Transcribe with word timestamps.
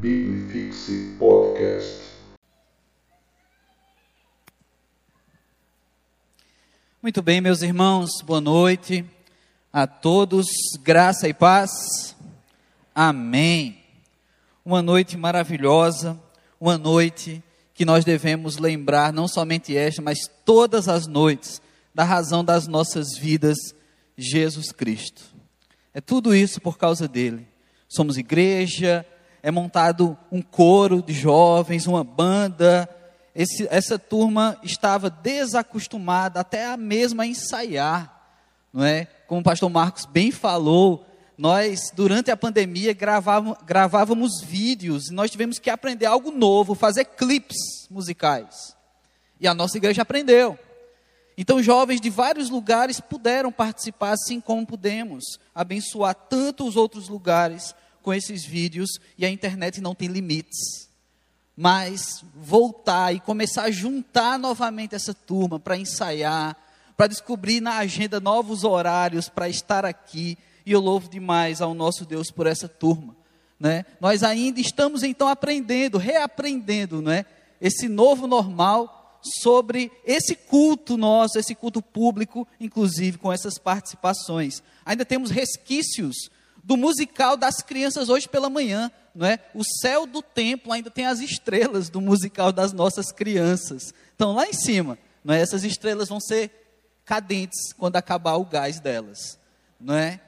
Bibifixe 0.00 1.16
Podcast. 1.18 1.98
Muito 7.02 7.20
bem, 7.20 7.40
meus 7.40 7.62
irmãos, 7.62 8.22
boa 8.22 8.40
noite 8.40 9.04
a 9.72 9.88
todos, 9.88 10.46
graça 10.84 11.28
e 11.28 11.34
paz. 11.34 12.14
Amém. 12.94 13.82
Uma 14.64 14.80
noite 14.82 15.16
maravilhosa, 15.16 16.16
uma 16.60 16.78
noite 16.78 17.42
que 17.74 17.84
nós 17.84 18.04
devemos 18.04 18.56
lembrar, 18.56 19.12
não 19.12 19.26
somente 19.26 19.76
esta, 19.76 20.00
mas 20.00 20.18
todas 20.44 20.88
as 20.88 21.08
noites, 21.08 21.60
da 21.92 22.04
razão 22.04 22.44
das 22.44 22.68
nossas 22.68 23.18
vidas, 23.18 23.58
Jesus 24.16 24.70
Cristo. 24.70 25.24
É 25.92 26.00
tudo 26.00 26.32
isso 26.32 26.60
por 26.60 26.78
causa 26.78 27.08
dele. 27.08 27.48
Somos 27.88 28.16
igreja, 28.16 29.04
é 29.42 29.50
montado 29.50 30.16
um 30.30 30.42
coro 30.42 31.02
de 31.02 31.12
jovens, 31.12 31.86
uma 31.86 32.02
banda. 32.02 32.88
Esse, 33.34 33.66
essa 33.70 33.98
turma 33.98 34.58
estava 34.62 35.08
desacostumada 35.08 36.40
até 36.40 36.66
a 36.66 36.76
mesma 36.76 37.26
ensaiar, 37.26 38.20
não 38.72 38.84
é? 38.84 39.06
Como 39.26 39.40
o 39.40 39.44
pastor 39.44 39.70
Marcos 39.70 40.06
bem 40.06 40.30
falou, 40.30 41.06
nós, 41.36 41.92
durante 41.94 42.32
a 42.32 42.36
pandemia, 42.36 42.92
gravávamos, 42.92 43.56
gravávamos 43.64 44.40
vídeos, 44.40 45.08
e 45.08 45.14
nós 45.14 45.30
tivemos 45.30 45.60
que 45.60 45.70
aprender 45.70 46.06
algo 46.06 46.32
novo, 46.32 46.74
fazer 46.74 47.04
clipes 47.04 47.86
musicais. 47.88 48.76
E 49.40 49.46
a 49.46 49.54
nossa 49.54 49.76
igreja 49.76 50.02
aprendeu. 50.02 50.58
Então, 51.36 51.62
jovens 51.62 52.00
de 52.00 52.10
vários 52.10 52.50
lugares 52.50 52.98
puderam 52.98 53.52
participar, 53.52 54.10
assim 54.10 54.40
como 54.40 54.66
pudemos 54.66 55.38
abençoar 55.54 56.12
tanto 56.12 56.66
os 56.66 56.74
outros 56.74 57.08
lugares 57.08 57.72
com 58.08 58.14
esses 58.14 58.42
vídeos, 58.42 58.88
e 59.18 59.26
a 59.26 59.28
internet 59.28 59.82
não 59.82 59.94
tem 59.94 60.08
limites. 60.08 60.88
Mas 61.54 62.24
voltar 62.34 63.14
e 63.14 63.20
começar 63.20 63.64
a 63.64 63.70
juntar 63.70 64.38
novamente 64.38 64.94
essa 64.94 65.12
turma 65.12 65.60
para 65.60 65.76
ensaiar, 65.76 66.56
para 66.96 67.06
descobrir 67.06 67.60
na 67.60 67.76
agenda 67.76 68.18
novos 68.18 68.64
horários 68.64 69.28
para 69.28 69.46
estar 69.46 69.84
aqui 69.84 70.38
e 70.64 70.72
eu 70.72 70.80
louvo 70.80 71.10
demais 71.10 71.60
ao 71.60 71.74
nosso 71.74 72.06
Deus 72.06 72.30
por 72.30 72.46
essa 72.46 72.66
turma. 72.66 73.14
Né? 73.60 73.84
Nós 74.00 74.22
ainda 74.22 74.58
estamos 74.58 75.02
então 75.02 75.28
aprendendo, 75.28 75.98
reaprendendo 75.98 77.02
né? 77.02 77.26
esse 77.60 77.90
novo 77.90 78.26
normal 78.26 79.20
sobre 79.42 79.92
esse 80.02 80.34
culto 80.34 80.96
nosso, 80.96 81.38
esse 81.38 81.54
culto 81.54 81.82
público, 81.82 82.48
inclusive 82.58 83.18
com 83.18 83.30
essas 83.30 83.58
participações. 83.58 84.62
Ainda 84.86 85.04
temos 85.04 85.30
resquícios 85.30 86.30
do 86.68 86.76
musical 86.76 87.34
das 87.34 87.62
crianças 87.62 88.10
hoje 88.10 88.28
pela 88.28 88.50
manhã, 88.50 88.92
não 89.14 89.26
é? 89.26 89.38
O 89.54 89.64
céu 89.80 90.04
do 90.04 90.20
templo 90.20 90.70
ainda 90.70 90.90
tem 90.90 91.06
as 91.06 91.18
estrelas 91.18 91.88
do 91.88 91.98
musical 91.98 92.52
das 92.52 92.74
nossas 92.74 93.10
crianças. 93.10 93.94
Então 94.14 94.34
lá 94.34 94.46
em 94.46 94.52
cima, 94.52 94.98
não 95.24 95.32
é? 95.32 95.40
Essas 95.40 95.64
estrelas 95.64 96.10
vão 96.10 96.20
ser 96.20 96.50
cadentes 97.06 97.72
quando 97.72 97.96
acabar 97.96 98.34
o 98.34 98.44
gás 98.44 98.80
delas, 98.80 99.38
não 99.80 99.94
é? 99.94 100.20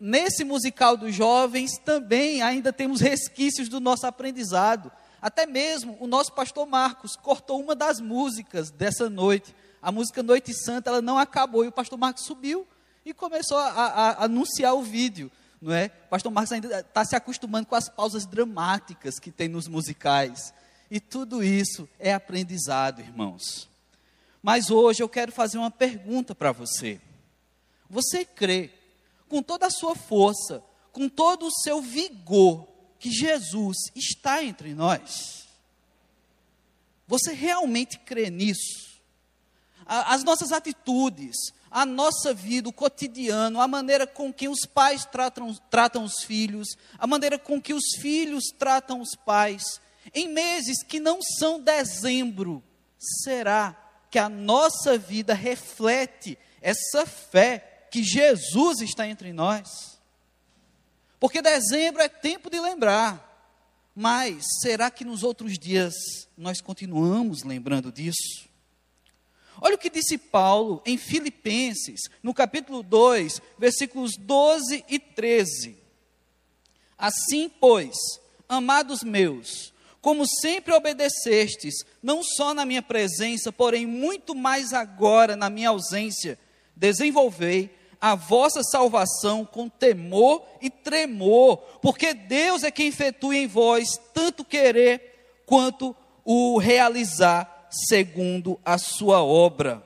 nesse 0.00 0.42
musical 0.42 0.96
dos 0.96 1.14
jovens 1.14 1.78
também 1.78 2.42
ainda 2.42 2.72
temos 2.72 3.00
resquícios 3.00 3.68
do 3.68 3.78
nosso 3.78 4.04
aprendizado. 4.04 4.90
Até 5.22 5.46
mesmo 5.46 5.96
o 6.00 6.08
nosso 6.08 6.32
pastor 6.32 6.66
Marcos 6.66 7.14
cortou 7.14 7.60
uma 7.60 7.76
das 7.76 8.00
músicas 8.00 8.68
dessa 8.68 9.08
noite. 9.08 9.54
A 9.80 9.92
música 9.92 10.24
Noite 10.24 10.52
Santa, 10.52 10.90
ela 10.90 11.00
não 11.00 11.18
acabou 11.18 11.64
e 11.64 11.68
o 11.68 11.72
pastor 11.72 11.96
Marcos 11.96 12.24
subiu 12.24 12.66
e 13.06 13.14
começou 13.14 13.56
a, 13.58 13.68
a, 13.68 13.86
a 13.86 14.24
anunciar 14.24 14.74
o 14.74 14.82
vídeo. 14.82 15.30
Não 15.64 15.72
é? 15.72 15.86
O 15.86 16.08
pastor 16.10 16.30
Marcos 16.30 16.52
ainda 16.52 16.80
está 16.80 17.02
se 17.06 17.16
acostumando 17.16 17.66
com 17.66 17.74
as 17.74 17.88
pausas 17.88 18.26
dramáticas 18.26 19.18
que 19.18 19.30
tem 19.30 19.48
nos 19.48 19.66
musicais. 19.66 20.52
E 20.90 21.00
tudo 21.00 21.42
isso 21.42 21.88
é 21.98 22.12
aprendizado, 22.12 23.00
irmãos. 23.00 23.66
Mas 24.42 24.70
hoje 24.70 25.02
eu 25.02 25.08
quero 25.08 25.32
fazer 25.32 25.56
uma 25.56 25.70
pergunta 25.70 26.34
para 26.34 26.52
você. 26.52 27.00
Você 27.88 28.26
crê 28.26 28.72
com 29.26 29.42
toda 29.42 29.68
a 29.68 29.70
sua 29.70 29.96
força, 29.96 30.62
com 30.92 31.08
todo 31.08 31.46
o 31.46 31.50
seu 31.50 31.80
vigor, 31.80 32.68
que 32.98 33.10
Jesus 33.10 33.78
está 33.96 34.44
entre 34.44 34.74
nós? 34.74 35.48
Você 37.06 37.32
realmente 37.32 37.98
crê 38.00 38.28
nisso? 38.28 39.00
As 39.86 40.22
nossas 40.22 40.52
atitudes, 40.52 41.34
a 41.74 41.84
nossa 41.84 42.32
vida, 42.32 42.68
o 42.68 42.72
cotidiano, 42.72 43.60
a 43.60 43.66
maneira 43.66 44.06
com 44.06 44.32
que 44.32 44.48
os 44.48 44.60
pais 44.60 45.04
tratam, 45.04 45.52
tratam 45.68 46.04
os 46.04 46.22
filhos, 46.22 46.68
a 46.96 47.04
maneira 47.04 47.36
com 47.36 47.60
que 47.60 47.74
os 47.74 47.96
filhos 47.98 48.44
tratam 48.56 49.00
os 49.00 49.16
pais, 49.16 49.80
em 50.14 50.28
meses 50.28 50.84
que 50.84 51.00
não 51.00 51.20
são 51.20 51.60
dezembro, 51.60 52.62
será 52.96 53.76
que 54.08 54.20
a 54.20 54.28
nossa 54.28 54.96
vida 54.96 55.34
reflete 55.34 56.38
essa 56.62 57.04
fé 57.04 57.88
que 57.90 58.04
Jesus 58.04 58.80
está 58.80 59.08
entre 59.08 59.32
nós. 59.32 59.98
Porque 61.18 61.42
dezembro 61.42 62.00
é 62.00 62.08
tempo 62.08 62.48
de 62.48 62.60
lembrar. 62.60 63.32
Mas 63.96 64.44
será 64.60 64.92
que 64.92 65.04
nos 65.04 65.24
outros 65.24 65.58
dias 65.58 65.94
nós 66.36 66.60
continuamos 66.60 67.42
lembrando 67.42 67.90
disso? 67.90 68.48
Olha 69.66 69.76
o 69.76 69.78
que 69.78 69.88
disse 69.88 70.18
Paulo 70.18 70.82
em 70.84 70.98
Filipenses, 70.98 72.02
no 72.22 72.34
capítulo 72.34 72.82
2, 72.82 73.40
versículos 73.58 74.14
12 74.14 74.84
e 74.90 74.98
13. 74.98 75.78
Assim, 76.98 77.48
pois, 77.48 77.96
amados 78.46 79.02
meus, 79.02 79.72
como 80.02 80.26
sempre 80.26 80.74
obedecestes, 80.74 81.76
não 82.02 82.22
só 82.22 82.52
na 82.52 82.66
minha 82.66 82.82
presença, 82.82 83.50
porém 83.50 83.86
muito 83.86 84.34
mais 84.34 84.74
agora 84.74 85.34
na 85.34 85.48
minha 85.48 85.70
ausência, 85.70 86.38
desenvolvei 86.76 87.74
a 87.98 88.14
vossa 88.14 88.62
salvação 88.62 89.46
com 89.46 89.66
temor 89.66 90.44
e 90.60 90.68
tremor, 90.68 91.56
porque 91.80 92.12
Deus 92.12 92.64
é 92.64 92.70
quem 92.70 92.88
efetua 92.88 93.34
em 93.34 93.46
vós 93.46 93.98
tanto 94.12 94.44
querer 94.44 95.40
quanto 95.46 95.96
o 96.22 96.58
realizar 96.58 97.53
segundo 97.70 98.58
a 98.64 98.78
sua 98.78 99.22
obra. 99.22 99.82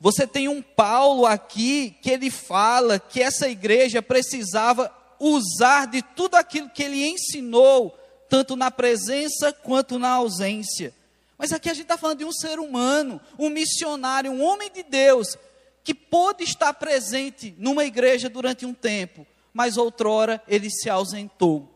Você 0.00 0.26
tem 0.26 0.48
um 0.48 0.60
Paulo 0.60 1.26
aqui 1.26 1.96
que 2.02 2.10
ele 2.10 2.30
fala 2.30 2.98
que 2.98 3.22
essa 3.22 3.48
igreja 3.48 4.02
precisava 4.02 4.92
usar 5.20 5.86
de 5.86 6.02
tudo 6.02 6.34
aquilo 6.34 6.68
que 6.68 6.82
ele 6.82 7.06
ensinou, 7.06 7.96
tanto 8.28 8.56
na 8.56 8.70
presença 8.70 9.52
quanto 9.52 10.00
na 10.00 10.10
ausência. 10.10 10.92
Mas 11.38 11.52
aqui 11.52 11.68
a 11.68 11.74
gente 11.74 11.84
está 11.84 11.96
falando 11.96 12.18
de 12.18 12.24
um 12.24 12.32
ser 12.32 12.58
humano, 12.58 13.20
um 13.38 13.48
missionário, 13.48 14.32
um 14.32 14.42
homem 14.42 14.70
de 14.72 14.82
Deus, 14.82 15.36
que 15.84 15.94
pôde 15.94 16.44
estar 16.44 16.72
presente 16.74 17.54
numa 17.58 17.84
igreja 17.84 18.28
durante 18.28 18.66
um 18.66 18.74
tempo, 18.74 19.26
mas 19.52 19.76
outrora 19.76 20.42
ele 20.48 20.70
se 20.70 20.88
ausentou. 20.88 21.68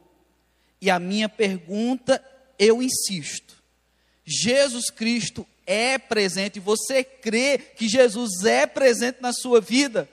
E 0.81 0.91
a 0.91 0.99
minha 0.99 1.29
pergunta, 1.29 2.25
eu 2.59 2.83
insisto: 2.83 3.56
Jesus 4.27 4.91
Cristo 4.91 5.47
é 5.65 5.97
presente? 5.97 6.59
Você 6.59 7.05
crê 7.05 7.59
que 7.59 7.89
Jesus 7.89 8.45
é 8.45 8.67
presente 8.67 9.19
na 9.21 9.33
sua 9.33 9.61
vida? 9.61 10.09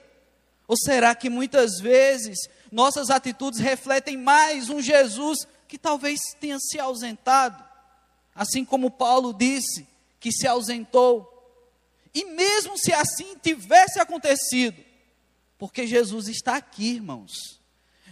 Ou 0.68 0.76
será 0.76 1.14
que 1.14 1.28
muitas 1.28 1.80
vezes 1.80 2.48
nossas 2.70 3.10
atitudes 3.10 3.58
refletem 3.58 4.16
mais 4.16 4.70
um 4.70 4.80
Jesus 4.80 5.40
que 5.66 5.76
talvez 5.76 6.20
tenha 6.40 6.58
se 6.60 6.78
ausentado? 6.78 7.62
Assim 8.34 8.64
como 8.64 8.90
Paulo 8.90 9.34
disse 9.34 9.86
que 10.20 10.32
se 10.32 10.46
ausentou, 10.46 11.30
e 12.14 12.24
mesmo 12.24 12.78
se 12.78 12.92
assim 12.92 13.36
tivesse 13.42 13.98
acontecido, 13.98 14.76
porque 15.58 15.86
Jesus 15.86 16.28
está 16.28 16.56
aqui, 16.56 16.94
irmãos. 16.94 17.60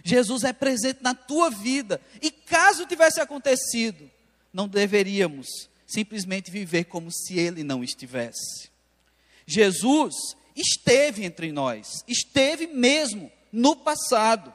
Jesus 0.03 0.43
é 0.43 0.51
presente 0.51 1.01
na 1.01 1.15
tua 1.15 1.49
vida. 1.49 2.01
E 2.21 2.29
caso 2.29 2.85
tivesse 2.85 3.21
acontecido, 3.21 4.11
não 4.51 4.67
deveríamos 4.67 5.69
simplesmente 5.93 6.49
viver 6.49 6.85
como 6.85 7.11
se 7.11 7.37
ele 7.37 7.63
não 7.63 7.83
estivesse. 7.83 8.69
Jesus 9.45 10.13
esteve 10.55 11.25
entre 11.25 11.51
nós, 11.51 12.03
esteve 12.07 12.67
mesmo 12.67 13.31
no 13.51 13.75
passado. 13.75 14.53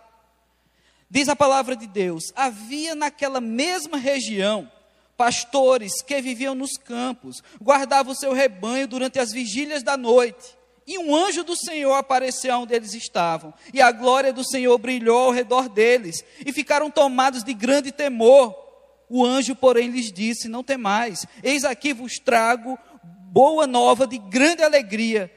Diz 1.10 1.28
a 1.28 1.36
palavra 1.36 1.76
de 1.76 1.86
Deus: 1.86 2.32
havia 2.34 2.94
naquela 2.94 3.40
mesma 3.40 3.96
região 3.96 4.70
pastores 5.16 6.00
que 6.02 6.20
viviam 6.20 6.54
nos 6.54 6.76
campos, 6.76 7.42
guardavam 7.60 8.12
o 8.12 8.16
seu 8.16 8.32
rebanho 8.32 8.86
durante 8.86 9.18
as 9.18 9.32
vigílias 9.32 9.82
da 9.82 9.96
noite. 9.96 10.56
E 10.86 10.98
um 10.98 11.14
anjo 11.14 11.44
do 11.44 11.54
Senhor 11.54 11.92
apareceu 11.94 12.56
onde 12.58 12.74
eles 12.74 12.94
estavam, 12.94 13.52
e 13.74 13.82
a 13.82 13.92
glória 13.92 14.32
do 14.32 14.42
Senhor 14.42 14.78
brilhou 14.78 15.18
ao 15.18 15.32
redor 15.32 15.68
deles, 15.68 16.24
e 16.46 16.52
ficaram 16.52 16.90
tomados 16.90 17.44
de 17.44 17.52
grande 17.52 17.92
temor. 17.92 18.67
O 19.08 19.24
anjo, 19.24 19.54
porém, 19.54 19.88
lhes 19.88 20.12
disse: 20.12 20.48
Não 20.48 20.62
temais, 20.62 21.26
eis 21.42 21.64
aqui 21.64 21.92
vos 21.92 22.18
trago 22.18 22.78
boa 23.30 23.66
nova 23.66 24.06
de 24.06 24.18
grande 24.18 24.62
alegria, 24.62 25.32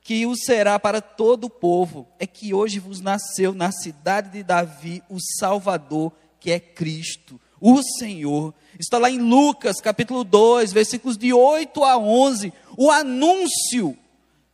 que 0.00 0.26
o 0.26 0.36
será 0.36 0.78
para 0.78 1.00
todo 1.00 1.44
o 1.44 1.50
povo. 1.50 2.08
É 2.18 2.26
que 2.26 2.52
hoje 2.54 2.78
vos 2.78 3.00
nasceu 3.00 3.52
na 3.54 3.70
cidade 3.70 4.30
de 4.30 4.42
Davi 4.42 5.02
o 5.08 5.18
Salvador, 5.38 6.12
que 6.40 6.50
é 6.50 6.58
Cristo, 6.58 7.40
o 7.60 7.82
Senhor. 7.82 8.54
Está 8.78 8.98
lá 8.98 9.10
em 9.10 9.18
Lucas, 9.18 9.80
capítulo 9.80 10.24
2, 10.24 10.72
versículos 10.72 11.16
de 11.16 11.32
8 11.32 11.84
a 11.84 11.96
11, 11.96 12.52
o 12.76 12.90
anúncio 12.90 13.96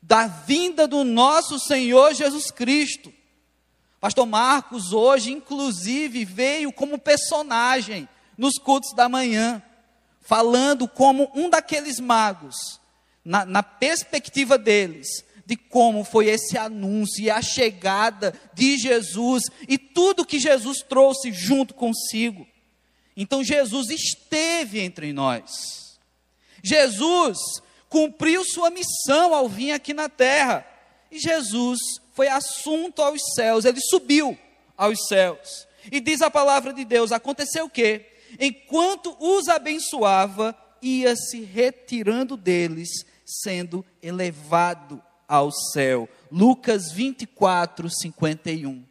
da 0.03 0.27
vinda 0.27 0.87
do 0.87 1.05
nosso 1.05 1.59
Senhor 1.59 2.15
Jesus 2.15 2.51
Cristo. 2.51 3.13
Pastor 4.01 4.27
Marcos 4.27 4.93
hoje, 4.93 5.33
inclusive, 5.33 6.25
veio 6.25 6.73
como 6.73 6.99
personagem 6.99 8.09
nos 8.39 8.55
cultos 8.55 8.95
da 8.95 9.09
manhã, 9.09 9.61
falando 10.21 10.87
como 10.87 11.31
um 11.35 11.51
daqueles 11.51 11.99
magos, 11.99 12.81
na, 13.25 13.45
na 13.45 13.63
perspectiva 13.63 14.57
deles, 14.57 15.25
de 15.45 15.57
como 15.57 16.05
foi 16.05 16.27
esse 16.27 16.57
anúncio 16.57 17.25
e 17.25 17.31
a 17.31 17.43
chegada 17.43 18.33
de 18.55 18.79
Jesus 18.79 19.45
e 19.67 19.77
tudo 19.77 20.25
que 20.25 20.39
Jesus 20.39 20.83
trouxe 20.83 21.33
junto 21.33 21.75
consigo. 21.75 22.47
Então 23.17 23.43
Jesus 23.43 23.91
esteve 23.91 24.81
entre 24.81 25.13
nós. 25.13 25.99
Jesus 26.63 27.39
cumpriu 27.89 28.45
sua 28.45 28.71
missão 28.71 29.35
ao 29.35 29.49
vir 29.49 29.73
aqui 29.73 29.93
na 29.93 30.09
terra. 30.09 30.67
E 31.11 31.19
Jesus 31.19 31.79
foi 32.13 32.29
assunto 32.29 33.01
aos 33.01 33.21
céus, 33.35 33.65
ele 33.65 33.81
subiu 33.81 34.39
aos 34.77 35.07
céus. 35.09 35.67
E 35.91 36.01
diz 36.01 36.21
a 36.21 36.31
palavra 36.31 36.73
de 36.73 36.85
Deus: 36.85 37.11
aconteceu 37.11 37.65
o 37.65 37.71
quê? 37.71 38.08
Enquanto 38.39 39.17
os 39.19 39.49
abençoava, 39.49 40.57
ia 40.81 41.17
se 41.17 41.41
retirando 41.41 42.37
deles, 42.37 42.89
sendo 43.25 43.85
elevado 44.03 45.03
ao 45.27 45.51
céu. 45.51 46.09
Lucas 46.31 46.93
24, 46.93 47.91
51. 47.91 48.85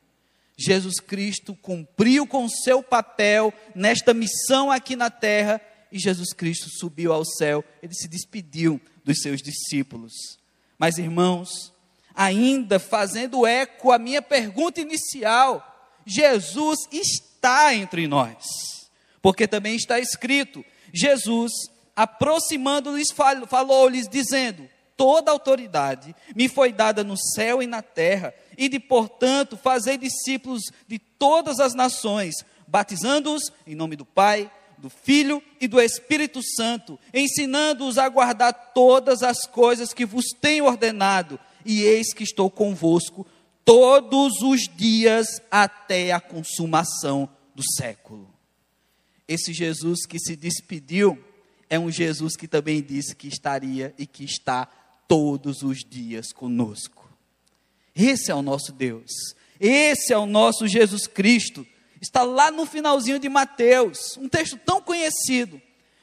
Jesus 0.57 0.99
Cristo 0.99 1.55
cumpriu 1.55 2.25
com 2.25 2.49
seu 2.49 2.81
papel 2.81 3.53
nesta 3.75 4.13
missão 4.13 4.71
aqui 4.71 4.95
na 4.95 5.09
terra 5.09 5.61
e 5.91 5.99
Jesus 5.99 6.33
Cristo 6.33 6.69
subiu 6.69 7.13
ao 7.13 7.23
céu. 7.23 7.63
Ele 7.81 7.93
se 7.93 8.07
despediu 8.07 8.81
dos 9.03 9.19
seus 9.19 9.41
discípulos. 9.41 10.13
Mas, 10.77 10.97
irmãos, 10.97 11.73
ainda 12.13 12.79
fazendo 12.79 13.45
eco 13.45 13.91
à 13.91 13.99
minha 13.99 14.21
pergunta 14.21 14.81
inicial, 14.81 15.63
Jesus 16.05 16.79
está 16.91 17.73
entre 17.73 18.07
nós, 18.07 18.76
porque 19.21 19.47
também 19.47 19.75
está 19.75 19.99
escrito: 19.99 20.63
Jesus, 20.93 21.51
aproximando-lhes, 21.95 23.09
falou-lhes, 23.47 24.07
dizendo: 24.07 24.67
Toda 24.95 25.31
autoridade 25.31 26.15
me 26.35 26.49
foi 26.49 26.71
dada 26.71 27.03
no 27.03 27.15
céu 27.15 27.61
e 27.61 27.67
na 27.67 27.81
terra 27.81 28.33
e 28.57 28.67
de, 28.67 28.79
portanto, 28.79 29.55
fazer 29.55 29.97
discípulos 29.97 30.63
de 30.87 30.97
todas 30.97 31.59
as 31.59 31.75
nações, 31.75 32.35
batizando-os 32.67 33.51
em 33.65 33.75
nome 33.75 33.95
do 33.95 34.03
Pai, 34.03 34.51
do 34.77 34.89
Filho 34.89 35.41
e 35.59 35.67
do 35.67 35.79
Espírito 35.79 36.41
Santo, 36.41 36.99
ensinando-os 37.13 37.97
a 37.97 38.09
guardar 38.09 38.71
todas 38.73 39.23
as 39.23 39.45
coisas 39.45 39.93
que 39.93 40.05
vos 40.05 40.25
tenho 40.39 40.65
ordenado, 40.65 41.39
e 41.65 41.83
eis 41.83 42.13
que 42.13 42.23
estou 42.23 42.49
convosco 42.49 43.25
todos 43.65 44.41
os 44.41 44.67
dias 44.67 45.41
até 45.51 46.11
a 46.11 46.19
consumação 46.19 47.29
do 47.53 47.63
século. 47.75 48.36
Esse 49.27 49.53
Jesus 49.53 50.05
que 50.05 50.19
se 50.19 50.35
despediu 50.35 51.21
é 51.69 51.77
um 51.77 51.91
Jesus 51.91 52.35
que 52.35 52.47
também 52.47 52.81
disse 52.81 53.15
que 53.15 53.27
estaria 53.27 53.93
e 53.97 54.05
que 54.05 54.23
está 54.23 54.65
todos 55.07 55.61
os 55.63 55.83
dias 55.83 56.31
conosco. 56.31 57.09
Esse 57.95 58.31
é 58.31 58.35
o 58.35 58.41
nosso 58.41 58.71
Deus. 58.71 59.11
Esse 59.59 60.13
é 60.13 60.17
o 60.17 60.25
nosso 60.25 60.67
Jesus 60.67 61.07
Cristo. 61.07 61.65
Está 61.99 62.23
lá 62.23 62.51
no 62.51 62.65
finalzinho 62.65 63.19
de 63.19 63.27
Mateus, 63.27 64.17
um 64.17 64.29
texto 64.29 64.57
tão 64.57 64.79
conhecido, 64.81 65.59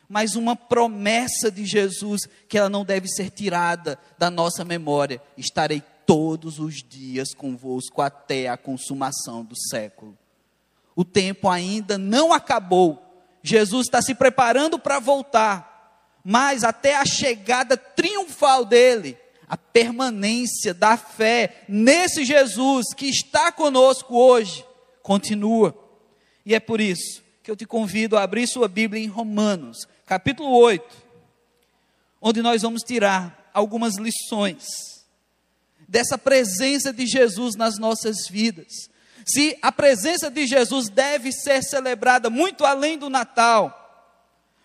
mas 0.08 0.34
uma 0.34 0.56
promessa 0.56 1.50
de 1.50 1.64
Jesus 1.64 2.22
que 2.48 2.58
ela 2.58 2.68
não 2.68 2.84
deve 2.84 3.08
ser 3.08 3.30
tirada 3.30 3.98
da 4.18 4.28
nossa 4.28 4.64
memória. 4.64 5.22
Estarei 5.36 5.82
todos 6.04 6.58
os 6.58 6.82
dias 6.82 7.32
convosco 7.32 8.02
até 8.02 8.48
a 8.48 8.56
consumação 8.56 9.44
do 9.44 9.54
século. 9.70 10.18
O 10.96 11.04
tempo 11.04 11.48
ainda 11.48 11.96
não 11.96 12.32
acabou. 12.32 13.03
Jesus 13.46 13.86
está 13.86 14.00
se 14.00 14.14
preparando 14.14 14.78
para 14.78 14.98
voltar, 14.98 16.16
mas 16.24 16.64
até 16.64 16.96
a 16.96 17.04
chegada 17.04 17.76
triunfal 17.76 18.64
dele, 18.64 19.18
a 19.46 19.54
permanência 19.54 20.72
da 20.72 20.96
fé 20.96 21.62
nesse 21.68 22.24
Jesus 22.24 22.94
que 22.96 23.04
está 23.04 23.52
conosco 23.52 24.16
hoje 24.16 24.64
continua. 25.02 25.76
E 26.46 26.54
é 26.54 26.58
por 26.58 26.80
isso 26.80 27.22
que 27.42 27.50
eu 27.50 27.56
te 27.56 27.66
convido 27.66 28.16
a 28.16 28.22
abrir 28.22 28.46
sua 28.46 28.66
Bíblia 28.66 29.04
em 29.04 29.08
Romanos, 29.08 29.86
capítulo 30.06 30.56
8, 30.56 30.96
onde 32.22 32.40
nós 32.40 32.62
vamos 32.62 32.82
tirar 32.82 33.50
algumas 33.52 33.96
lições 33.96 34.64
dessa 35.86 36.16
presença 36.16 36.94
de 36.94 37.06
Jesus 37.06 37.56
nas 37.56 37.78
nossas 37.78 38.26
vidas. 38.26 38.88
Se 39.26 39.56
a 39.62 39.72
presença 39.72 40.30
de 40.30 40.46
Jesus 40.46 40.88
deve 40.88 41.32
ser 41.32 41.62
celebrada 41.62 42.28
muito 42.28 42.64
além 42.64 42.98
do 42.98 43.08
Natal, 43.08 43.80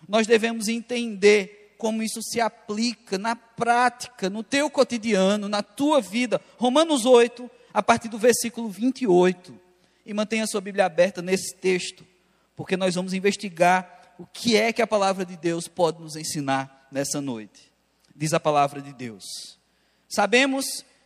nós 0.08 0.26
devemos 0.26 0.68
entender 0.68 1.74
como 1.78 2.02
isso 2.02 2.20
se 2.22 2.40
aplica 2.40 3.16
na 3.16 3.34
prática, 3.34 4.28
no 4.28 4.42
teu 4.42 4.68
cotidiano, 4.68 5.48
na 5.48 5.62
tua 5.62 6.00
vida. 6.00 6.40
Romanos 6.58 7.06
8, 7.06 7.50
a 7.72 7.82
partir 7.82 8.08
do 8.08 8.18
versículo 8.18 8.68
28. 8.68 9.58
E 10.04 10.12
mantenha 10.12 10.46
sua 10.46 10.60
Bíblia 10.60 10.84
aberta 10.84 11.22
nesse 11.22 11.54
texto, 11.56 12.06
porque 12.54 12.76
nós 12.76 12.94
vamos 12.94 13.14
investigar 13.14 14.14
o 14.18 14.26
que 14.26 14.56
é 14.56 14.72
que 14.72 14.82
a 14.82 14.86
palavra 14.86 15.24
de 15.24 15.36
Deus 15.36 15.66
pode 15.66 16.02
nos 16.02 16.16
ensinar 16.16 16.86
nessa 16.92 17.20
noite. 17.20 17.72
Diz 18.14 18.34
a 18.34 18.40
palavra 18.40 18.82
de 18.82 18.92
Deus: 18.92 19.24
Sabemos 20.08 20.84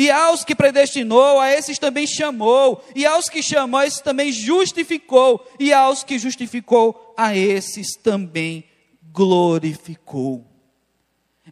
E 0.00 0.10
aos 0.10 0.44
que 0.44 0.54
predestinou, 0.54 1.38
a 1.38 1.52
esses 1.52 1.78
também 1.78 2.06
chamou, 2.06 2.82
e 2.94 3.04
aos 3.04 3.28
que 3.28 3.42
chamou, 3.42 3.80
a 3.80 3.86
esses 3.86 4.00
também 4.00 4.32
justificou, 4.32 5.46
e 5.58 5.74
aos 5.74 6.02
que 6.02 6.18
justificou, 6.18 7.12
a 7.18 7.36
esses 7.36 7.96
também 8.02 8.64
glorificou. 9.12 10.46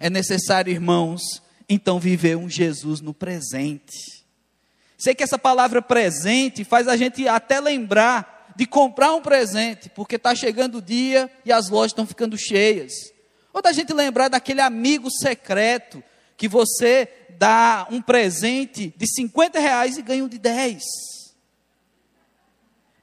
É 0.01 0.09
necessário, 0.09 0.73
irmãos, 0.73 1.43
então 1.69 2.01
viver 2.01 2.39
um 2.39 2.49
Jesus 2.49 3.03
no 3.03 3.13
presente 3.13 4.19
Sei 4.99 5.15
que 5.15 5.23
essa 5.23 5.39
palavra 5.39 5.81
presente 5.81 6.65
faz 6.65 6.89
a 6.89 6.97
gente 6.97 7.29
até 7.29 7.61
lembrar 7.61 8.53
de 8.57 8.67
comprar 8.67 9.15
um 9.15 9.23
presente, 9.23 9.89
porque 9.91 10.17
está 10.17 10.35
chegando 10.35 10.79
o 10.79 10.83
dia 10.83 11.31
e 11.45 11.53
as 11.53 11.69
lojas 11.69 11.93
estão 11.93 12.05
ficando 12.05 12.37
cheias. 12.37 12.93
Ou 13.53 13.63
da 13.63 13.71
gente 13.71 13.93
lembrar 13.93 14.27
daquele 14.27 14.61
amigo 14.61 15.09
secreto 15.09 16.03
que 16.39 16.49
você 16.49 17.07
dá 17.39 17.87
um 17.91 18.01
presente 18.01 18.95
de 18.97 19.07
50 19.07 19.61
reais 19.61 19.99
e 19.99 20.03
ganha 20.03 20.25
um 20.25 20.29
de 20.29 20.39
10. 20.39 20.83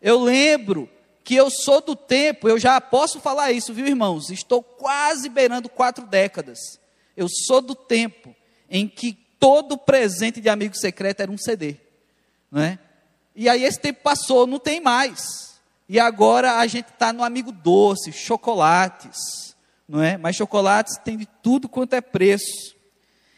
Eu 0.02 0.20
lembro 0.20 0.90
que 1.24 1.36
eu 1.36 1.52
sou 1.52 1.82
do 1.82 1.96
tempo, 1.96 2.50
eu 2.50 2.58
já 2.58 2.82
posso 2.82 3.20
falar 3.20 3.52
isso, 3.52 3.76
viu 3.76 3.86
irmãos? 3.86 4.32
Estou 4.32 4.64
quase 4.64 5.30
beirando 5.30 5.70
quatro 5.70 6.08
décadas. 6.08 6.80
Eu 7.16 7.28
sou 7.30 7.62
do 7.62 7.76
tempo 7.76 8.36
em 8.68 8.88
que 8.88 9.14
todo 9.40 9.78
presente 9.78 10.42
de 10.42 10.50
amigo 10.50 10.76
secreto 10.76 11.20
era 11.20 11.32
um 11.32 11.38
CD 11.38 11.86
não 12.56 12.62
é? 12.62 12.80
E 13.36 13.50
aí 13.50 13.66
esse 13.66 13.80
tempo 13.80 14.02
passou, 14.02 14.48
não 14.48 14.60
tem 14.60 14.80
mais. 14.80 15.60
E 15.90 16.00
agora 16.00 16.58
a 16.58 16.68
gente 16.68 16.88
está 16.88 17.12
no 17.12 17.22
amigo 17.22 17.52
doce, 17.52 18.14
chocolates, 18.14 19.56
não 19.88 20.02
é? 20.02 20.18
Mas 20.18 20.38
chocolates 20.38 20.98
tem 20.98 21.18
de 21.18 21.26
tudo 21.26 21.68
quanto 21.68 21.94
é 21.94 22.02
preço. 22.02 22.75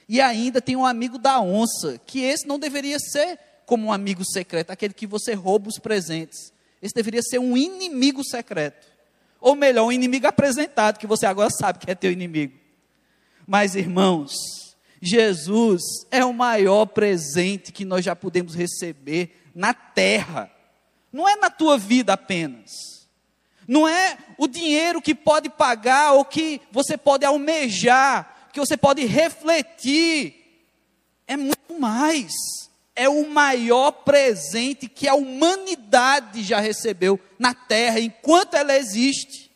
E 0.08 0.22
ainda 0.22 0.62
tem 0.62 0.76
um 0.76 0.86
amigo 0.86 1.18
da 1.18 1.42
onça, 1.42 2.00
que 2.06 2.22
esse 2.22 2.48
não 2.48 2.58
deveria 2.58 2.98
ser 3.00 3.38
como 3.66 3.88
um 3.88 3.92
amigo 3.92 4.24
secreto, 4.24 4.72
aquele 4.72 4.94
que 4.94 5.06
você 5.06 5.34
rouba 5.34 5.68
os 5.68 5.78
presentes. 5.78 6.54
Esse 6.82 6.94
deveria 6.94 7.22
ser 7.22 7.40
um 7.40 7.58
inimigo 7.58 8.24
secreto. 8.24 8.88
Ou 9.42 9.56
melhor, 9.56 9.86
um 9.86 9.92
inimigo 9.92 10.26
apresentado, 10.26 10.98
que 10.98 11.08
você 11.08 11.26
agora 11.26 11.50
sabe 11.50 11.80
que 11.80 11.92
é 11.92 11.96
teu 11.96 12.12
inimigo. 12.12 12.54
Mas, 13.46 13.76
irmãos, 13.76 14.34
Jesus 15.02 15.82
é 16.10 16.24
o 16.24 16.34
maior 16.34 16.86
presente 16.86 17.72
que 17.72 17.86
nós 17.86 18.04
já 18.04 18.16
podemos 18.16 18.56
receber 18.56 19.42
na 19.54 19.74
terra. 19.74 20.52
Não 21.12 21.28
é 21.28 21.36
na 21.36 21.50
tua 21.50 21.78
vida 21.78 22.14
apenas. 22.14 22.72
Não 23.68 23.88
é 23.88 24.18
o 24.38 24.48
dinheiro 24.48 25.02
que 25.02 25.14
pode 25.14 25.50
pagar 25.50 26.14
ou 26.14 26.24
que 26.24 26.62
você 26.72 26.98
pode 26.98 27.26
almejar, 27.26 28.37
que 28.58 28.60
você 28.60 28.76
pode 28.76 29.06
refletir 29.06 30.34
é 31.28 31.38
muito 31.38 31.80
mais. 31.80 32.34
É 32.96 33.08
o 33.08 33.30
maior 33.30 33.92
presente 33.92 34.88
que 34.88 35.08
a 35.08 35.14
humanidade 35.14 36.44
já 36.44 36.60
recebeu 36.60 37.20
na 37.38 37.54
terra 37.54 38.00
enquanto 38.00 38.56
ela 38.56 38.76
existe. 38.76 39.52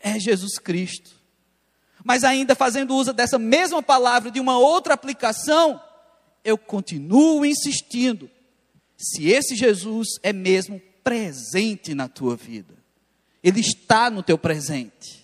É 0.00 0.18
Jesus 0.18 0.58
Cristo. 0.58 1.12
Mas 2.02 2.24
ainda 2.24 2.56
fazendo 2.56 2.96
uso 2.96 3.12
dessa 3.12 3.38
mesma 3.38 3.80
palavra 3.80 4.32
de 4.32 4.40
uma 4.40 4.58
outra 4.58 4.94
aplicação, 4.94 5.80
eu 6.44 6.58
continuo 6.58 7.46
insistindo. 7.46 8.28
Se 8.98 9.30
esse 9.30 9.54
Jesus 9.54 10.08
é 10.24 10.32
mesmo 10.32 10.82
presente 11.04 11.94
na 11.94 12.08
tua 12.08 12.34
vida, 12.34 12.74
ele 13.44 13.60
está 13.60 14.10
no 14.10 14.24
teu 14.24 14.36
presente. 14.36 15.23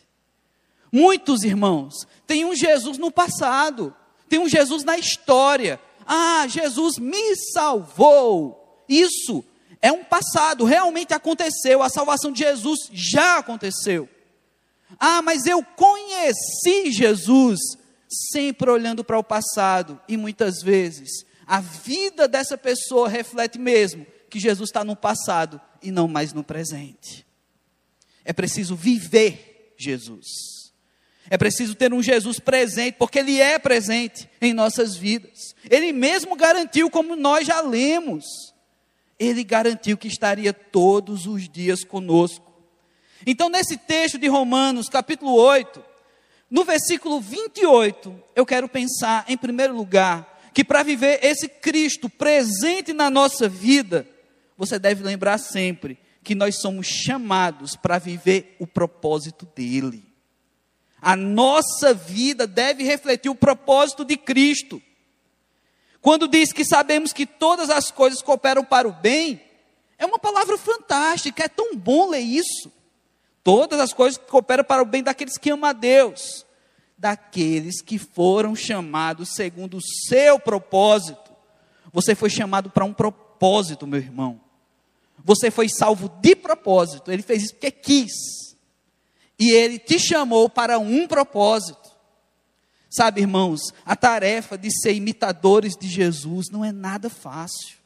Muitos 0.92 1.44
irmãos 1.44 2.06
têm 2.26 2.44
um 2.44 2.54
Jesus 2.54 2.98
no 2.98 3.10
passado, 3.10 3.94
tem 4.28 4.38
um 4.38 4.48
Jesus 4.48 4.84
na 4.84 4.98
história. 4.98 5.80
Ah, 6.06 6.46
Jesus 6.48 6.98
me 6.98 7.36
salvou. 7.52 8.84
Isso 8.88 9.44
é 9.80 9.92
um 9.92 10.04
passado, 10.04 10.64
realmente 10.64 11.14
aconteceu. 11.14 11.82
A 11.82 11.88
salvação 11.88 12.32
de 12.32 12.40
Jesus 12.40 12.88
já 12.92 13.38
aconteceu. 13.38 14.08
Ah, 14.98 15.22
mas 15.22 15.46
eu 15.46 15.62
conheci 15.62 16.90
Jesus 16.90 17.60
sempre 18.08 18.68
olhando 18.70 19.04
para 19.04 19.18
o 19.18 19.24
passado 19.24 20.00
e 20.08 20.16
muitas 20.16 20.62
vezes 20.62 21.24
a 21.46 21.60
vida 21.60 22.26
dessa 22.26 22.58
pessoa 22.58 23.08
reflete 23.08 23.58
mesmo 23.58 24.04
que 24.28 24.38
Jesus 24.38 24.68
está 24.68 24.84
no 24.84 24.96
passado 24.96 25.60
e 25.82 25.90
não 25.90 26.08
mais 26.08 26.32
no 26.32 26.44
presente. 26.44 27.26
É 28.24 28.32
preciso 28.32 28.76
viver 28.76 29.74
Jesus. 29.76 30.59
É 31.30 31.38
preciso 31.38 31.76
ter 31.76 31.94
um 31.94 32.02
Jesus 32.02 32.40
presente, 32.40 32.96
porque 32.98 33.20
Ele 33.20 33.40
é 33.40 33.56
presente 33.56 34.28
em 34.42 34.52
nossas 34.52 34.96
vidas. 34.96 35.54
Ele 35.70 35.92
mesmo 35.92 36.34
garantiu, 36.34 36.90
como 36.90 37.14
nós 37.14 37.46
já 37.46 37.60
lemos, 37.60 38.24
Ele 39.16 39.44
garantiu 39.44 39.96
que 39.96 40.08
estaria 40.08 40.52
todos 40.52 41.28
os 41.28 41.48
dias 41.48 41.84
conosco. 41.84 42.52
Então, 43.24 43.48
nesse 43.48 43.76
texto 43.76 44.18
de 44.18 44.26
Romanos, 44.26 44.88
capítulo 44.88 45.32
8, 45.32 45.80
no 46.50 46.64
versículo 46.64 47.20
28, 47.20 48.12
eu 48.34 48.44
quero 48.44 48.68
pensar, 48.68 49.24
em 49.28 49.36
primeiro 49.36 49.76
lugar, 49.76 50.50
que 50.52 50.64
para 50.64 50.82
viver 50.82 51.20
esse 51.22 51.48
Cristo 51.48 52.08
presente 52.08 52.92
na 52.92 53.08
nossa 53.08 53.48
vida, 53.48 54.04
você 54.56 54.80
deve 54.80 55.04
lembrar 55.04 55.38
sempre 55.38 55.96
que 56.24 56.34
nós 56.34 56.56
somos 56.60 56.88
chamados 56.88 57.76
para 57.76 57.98
viver 57.98 58.56
o 58.58 58.66
propósito 58.66 59.46
dele. 59.54 60.09
A 61.00 61.16
nossa 61.16 61.94
vida 61.94 62.46
deve 62.46 62.84
refletir 62.84 63.28
o 63.30 63.34
propósito 63.34 64.04
de 64.04 64.16
Cristo. 64.16 64.82
Quando 66.00 66.28
diz 66.28 66.52
que 66.52 66.64
sabemos 66.64 67.12
que 67.12 67.26
todas 67.26 67.70
as 67.70 67.90
coisas 67.90 68.22
cooperam 68.22 68.64
para 68.64 68.88
o 68.88 68.92
bem, 68.92 69.40
é 69.98 70.06
uma 70.06 70.18
palavra 70.18 70.56
fantástica, 70.56 71.44
é 71.44 71.48
tão 71.48 71.76
bom 71.76 72.10
ler 72.10 72.20
isso. 72.20 72.72
Todas 73.42 73.80
as 73.80 73.92
coisas 73.92 74.18
cooperam 74.18 74.64
para 74.64 74.82
o 74.82 74.86
bem 74.86 75.02
daqueles 75.02 75.38
que 75.38 75.50
amam 75.50 75.68
a 75.68 75.72
Deus 75.72 76.44
daqueles 77.00 77.80
que 77.80 77.98
foram 77.98 78.54
chamados 78.54 79.30
segundo 79.30 79.78
o 79.78 79.82
seu 80.06 80.38
propósito. 80.38 81.30
Você 81.90 82.14
foi 82.14 82.28
chamado 82.28 82.68
para 82.68 82.84
um 82.84 82.92
propósito, 82.92 83.86
meu 83.86 83.98
irmão. 83.98 84.38
Você 85.24 85.50
foi 85.50 85.66
salvo 85.66 86.10
de 86.20 86.36
propósito. 86.36 87.10
Ele 87.10 87.22
fez 87.22 87.44
isso 87.44 87.54
porque 87.54 87.70
quis. 87.70 88.54
E 89.40 89.50
ele 89.50 89.78
te 89.78 89.98
chamou 89.98 90.48
para 90.48 90.78
um 90.78 91.08
propósito. 91.08 91.90
Sabe, 92.88 93.22
irmãos, 93.22 93.72
a 93.84 93.96
tarefa 93.96 94.56
de 94.56 94.70
ser 94.70 94.92
imitadores 94.92 95.76
de 95.76 95.88
Jesus 95.88 96.50
não 96.50 96.64
é 96.64 96.70
nada 96.70 97.10
fácil. 97.10 97.78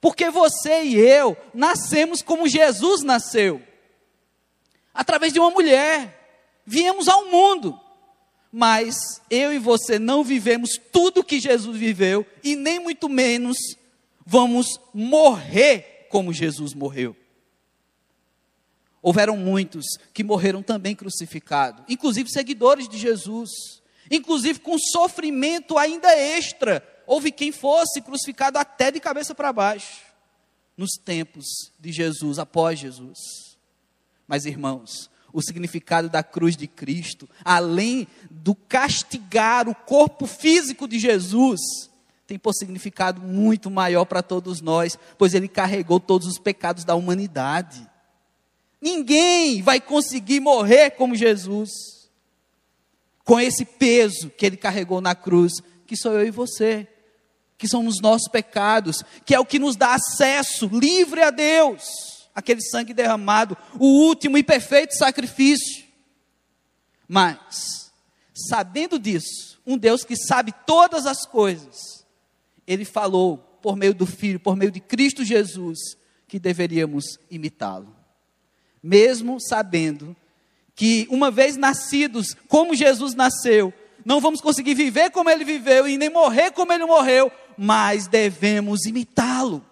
Porque 0.00 0.30
você 0.30 0.84
e 0.84 0.94
eu 0.94 1.36
nascemos 1.52 2.22
como 2.22 2.48
Jesus 2.48 3.02
nasceu 3.02 3.60
através 4.94 5.32
de 5.32 5.40
uma 5.40 5.50
mulher. 5.50 6.14
Viemos 6.64 7.08
ao 7.08 7.26
mundo 7.26 7.78
mas 8.52 9.20
eu 9.30 9.52
e 9.52 9.58
você 9.58 9.98
não 9.98 10.24
vivemos 10.24 10.70
tudo 10.90 11.24
que 11.24 11.38
Jesus 11.40 11.76
viveu 11.76 12.26
e 12.42 12.56
nem 12.56 12.80
muito 12.80 13.08
menos 13.08 13.56
vamos 14.24 14.80
morrer 14.92 16.06
como 16.10 16.32
Jesus 16.32 16.74
morreu. 16.74 17.14
Houveram 19.00 19.36
muitos 19.36 19.84
que 20.12 20.24
morreram 20.24 20.62
também 20.62 20.94
crucificados, 20.94 21.84
inclusive 21.88 22.30
seguidores 22.30 22.88
de 22.88 22.98
Jesus, 22.98 23.50
inclusive 24.10 24.58
com 24.58 24.78
sofrimento 24.78 25.78
ainda 25.78 26.12
extra. 26.16 26.82
Houve 27.06 27.30
quem 27.30 27.52
fosse 27.52 28.00
crucificado 28.00 28.58
até 28.58 28.90
de 28.90 29.00
cabeça 29.00 29.34
para 29.34 29.52
baixo, 29.52 30.02
nos 30.76 30.92
tempos 30.92 31.46
de 31.78 31.92
Jesus, 31.92 32.38
após 32.38 32.78
Jesus. 32.78 33.18
Mas 34.26 34.44
irmãos, 34.44 35.08
o 35.32 35.42
significado 35.42 36.08
da 36.08 36.22
cruz 36.22 36.56
de 36.56 36.66
Cristo, 36.66 37.28
além 37.44 38.06
do 38.30 38.54
castigar 38.54 39.68
o 39.68 39.74
corpo 39.74 40.26
físico 40.26 40.88
de 40.88 40.98
Jesus, 40.98 41.60
tem 42.26 42.38
por 42.38 42.52
significado 42.52 43.22
muito 43.22 43.70
maior 43.70 44.04
para 44.04 44.22
todos 44.22 44.60
nós, 44.60 44.98
pois 45.16 45.32
ele 45.32 45.48
carregou 45.48 45.98
todos 45.98 46.26
os 46.26 46.38
pecados 46.38 46.84
da 46.84 46.94
humanidade. 46.94 47.88
Ninguém 48.80 49.62
vai 49.62 49.80
conseguir 49.80 50.40
morrer 50.40 50.90
como 50.90 51.16
Jesus, 51.16 51.70
com 53.24 53.40
esse 53.40 53.64
peso 53.64 54.30
que 54.30 54.46
ele 54.46 54.56
carregou 54.56 55.00
na 55.00 55.14
cruz, 55.14 55.54
que 55.86 55.96
sou 55.96 56.12
eu 56.12 56.26
e 56.26 56.30
você, 56.30 56.86
que 57.56 57.66
são 57.66 57.86
os 57.86 58.00
nossos 58.00 58.28
pecados, 58.28 59.02
que 59.24 59.34
é 59.34 59.40
o 59.40 59.46
que 59.46 59.58
nos 59.58 59.76
dá 59.76 59.94
acesso 59.94 60.68
livre 60.72 61.22
a 61.22 61.30
Deus 61.30 62.08
aquele 62.38 62.62
sangue 62.62 62.94
derramado, 62.94 63.56
o 63.80 64.06
último 64.06 64.38
e 64.38 64.44
perfeito 64.44 64.96
sacrifício. 64.96 65.84
Mas, 67.08 67.90
sabendo 68.32 68.96
disso, 68.96 69.60
um 69.66 69.76
Deus 69.76 70.04
que 70.04 70.14
sabe 70.14 70.54
todas 70.64 71.04
as 71.04 71.26
coisas, 71.26 72.06
ele 72.64 72.84
falou 72.84 73.38
por 73.60 73.74
meio 73.74 73.92
do 73.92 74.06
Filho, 74.06 74.38
por 74.38 74.54
meio 74.54 74.70
de 74.70 74.78
Cristo 74.78 75.24
Jesus, 75.24 75.96
que 76.28 76.38
deveríamos 76.38 77.18
imitá-lo. 77.28 77.97
Mesmo 78.82 79.40
sabendo 79.40 80.16
que, 80.74 81.06
uma 81.10 81.30
vez 81.30 81.56
nascidos 81.56 82.34
como 82.46 82.74
Jesus 82.74 83.14
nasceu, 83.14 83.72
não 84.04 84.20
vamos 84.20 84.40
conseguir 84.40 84.74
viver 84.74 85.10
como 85.10 85.28
ele 85.28 85.44
viveu 85.44 85.88
e 85.88 85.98
nem 85.98 86.08
morrer 86.08 86.52
como 86.52 86.72
ele 86.72 86.84
morreu, 86.86 87.30
mas 87.56 88.06
devemos 88.06 88.86
imitá-lo. 88.86 89.64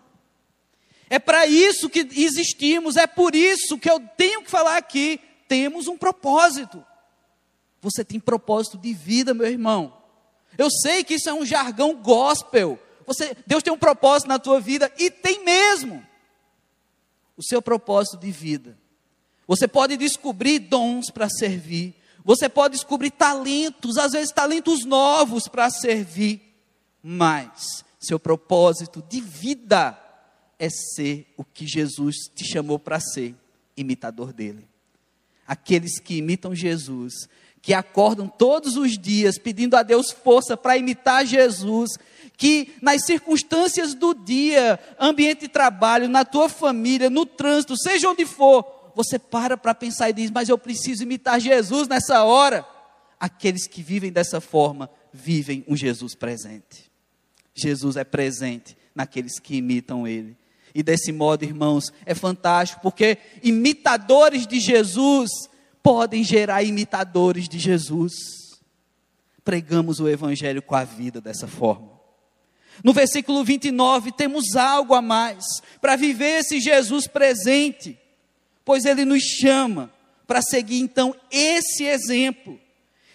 É 1.09 1.19
para 1.19 1.47
isso 1.47 1.89
que 1.89 2.01
existimos, 2.01 2.97
é 2.97 3.07
por 3.07 3.35
isso 3.35 3.79
que 3.79 3.89
eu 3.89 4.01
tenho 4.17 4.43
que 4.43 4.51
falar 4.51 4.77
aqui. 4.77 5.21
Temos 5.47 5.87
um 5.87 5.97
propósito. 5.97 6.85
Você 7.81 8.05
tem 8.05 8.19
propósito 8.19 8.77
de 8.77 8.93
vida, 8.93 9.33
meu 9.33 9.47
irmão. 9.47 9.97
Eu 10.59 10.69
sei 10.71 11.05
que 11.05 11.15
isso 11.15 11.29
é 11.29 11.33
um 11.33 11.47
jargão 11.47 11.95
gospel. 11.95 12.79
Você, 13.07 13.37
Deus 13.47 13.63
tem 13.63 13.73
um 13.73 13.79
propósito 13.79 14.29
na 14.29 14.39
tua 14.39 14.59
vida 14.59 14.93
e 14.99 15.11
tem 15.11 15.45
mesmo. 15.45 16.05
O 17.37 17.43
seu 17.43 17.63
propósito 17.63 18.17
de 18.17 18.33
vida. 18.33 18.77
Você 19.47 19.69
pode 19.69 19.97
descobrir 19.97 20.59
dons 20.59 21.11
para 21.11 21.29
servir. 21.29 21.95
Você 22.25 22.49
pode 22.49 22.75
descobrir 22.75 23.13
talentos, 23.13 23.97
às 23.97 24.13
vezes 24.13 24.33
talentos 24.33 24.85
novos 24.85 25.47
para 25.47 25.71
servir. 25.71 26.43
Mas 27.03 27.85
seu 28.01 28.19
propósito 28.19 29.03
de 29.09 29.21
vida 29.21 29.97
é 30.59 30.69
ser 30.69 31.33
o 31.37 31.45
que 31.45 31.67
Jesus 31.67 32.17
te 32.35 32.45
chamou 32.45 32.79
para 32.79 32.99
ser, 32.99 33.35
imitador 33.77 34.33
dele. 34.33 34.67
Aqueles 35.47 36.01
que 36.01 36.17
imitam 36.17 36.55
Jesus, 36.55 37.29
que 37.63 37.73
acordam 37.73 38.29
todos 38.29 38.77
os 38.77 38.99
dias 38.99 39.39
pedindo 39.39 39.77
a 39.77 39.83
Deus 39.83 40.11
força 40.11 40.57
para 40.57 40.77
imitar 40.77 41.25
Jesus, 41.25 41.91
que 42.37 42.75
nas 42.83 43.05
circunstâncias 43.05 43.95
do 43.95 44.15
dia, 44.15 44.79
ambiente 44.99 45.43
de 45.43 45.49
trabalho, 45.49 46.09
na 46.09 46.25
tua 46.25 46.49
família, 46.49 47.09
no 47.09 47.25
trânsito, 47.25 47.77
seja 47.77 48.11
onde 48.11 48.25
for, 48.25 48.63
você 48.97 49.19
para 49.19 49.59
para 49.59 49.75
pensar 49.75 50.09
e 50.09 50.15
diz: 50.15 50.31
Mas 50.31 50.49
eu 50.49 50.57
preciso 50.57 51.03
imitar 51.03 51.39
Jesus 51.39 51.87
nessa 51.87 52.25
hora. 52.25 52.67
Aqueles 53.21 53.67
que 53.67 53.83
vivem 53.83 54.11
dessa 54.11 54.41
forma, 54.41 54.91
vivem 55.13 55.65
um 55.69 55.77
Jesus 55.77 56.15
presente. 56.15 56.91
Jesus 57.55 57.97
é 57.97 58.05
presente 58.05 58.77
naqueles 58.95 59.39
que 59.39 59.57
imitam 59.57 60.07
Ele. 60.07 60.37
E 60.75 60.83
desse 60.83 61.13
modo, 61.13 61.45
irmãos, 61.45 61.93
é 62.05 62.15
fantástico, 62.15 62.83
porque 62.83 63.19
imitadores 63.43 64.47
de 64.47 64.61
Jesus 64.61 65.31
podem 65.83 66.23
gerar 66.25 66.63
imitadores 66.63 67.49
de 67.49 67.59
Jesus. 67.59 68.15
Pregamos 69.45 70.01
o 70.01 70.09
Evangelho 70.09 70.61
com 70.61 70.75
a 70.75 70.85
vida 70.85 71.21
dessa 71.21 71.47
forma. 71.47 71.97
No 72.85 72.93
versículo 72.93 73.43
29, 73.43 74.13
temos 74.13 74.55
algo 74.55 74.95
a 74.95 75.01
mais 75.01 75.45
para 75.81 75.97
viver 75.97 76.41
esse 76.41 76.61
Jesus 76.61 77.07
presente, 77.07 77.99
pois 78.67 78.85
ele 78.85 79.05
nos 79.05 79.23
chama 79.23 79.93
para 80.27 80.43
seguir 80.43 80.81
então 80.81 81.15
esse 81.31 81.85
exemplo. 81.85 82.61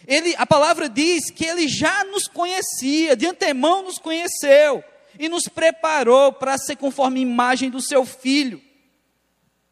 Ele, 0.07 0.33
a 0.37 0.45
palavra 0.45 0.87
diz 0.87 1.29
que 1.29 1.45
ele 1.45 1.67
já 1.67 2.05
nos 2.05 2.25
conhecia, 2.25 3.17
de 3.17 3.27
antemão 3.27 3.83
nos 3.83 3.99
conheceu 3.99 4.81
e 5.19 5.27
nos 5.27 5.49
preparou 5.49 6.31
para 6.31 6.57
ser 6.57 6.77
conforme 6.77 7.19
a 7.19 7.23
imagem 7.23 7.69
do 7.69 7.81
seu 7.81 8.05
filho. 8.05 8.61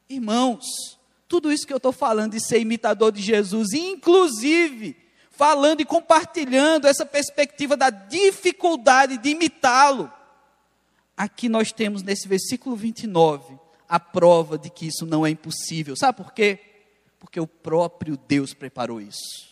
Irmãos, 0.10 1.00
tudo 1.30 1.52
isso 1.52 1.66
que 1.66 1.72
eu 1.72 1.78
estou 1.78 1.94
falando 1.94 2.34
de 2.34 2.42
ser 2.42 2.60
imitador 2.60 3.14
de 3.14 3.22
Jesus, 3.22 3.72
inclusive 3.72 4.98
falando 5.32 5.80
e 5.80 5.86
compartilhando 5.86 6.88
essa 6.88 7.06
perspectiva 7.06 7.78
da 7.78 7.90
dificuldade 7.90 9.18
de 9.18 9.30
imitá-lo. 9.30 10.12
Aqui 11.16 11.48
nós 11.48 11.72
temos 11.72 12.04
nesse 12.04 12.28
versículo 12.28 12.76
29 12.76 13.69
a 13.90 14.00
prova 14.00 14.58
de 14.58 14.70
que 14.70 14.86
isso 14.86 15.06
não 15.06 15.26
é 15.26 15.32
impossível. 15.32 15.96
Sabe 15.98 16.18
por 16.18 16.32
quê? 16.32 16.60
Porque 17.20 17.40
o 17.40 17.48
próprio 17.48 18.16
Deus 18.16 18.54
preparou 18.54 19.02
isso. 19.02 19.50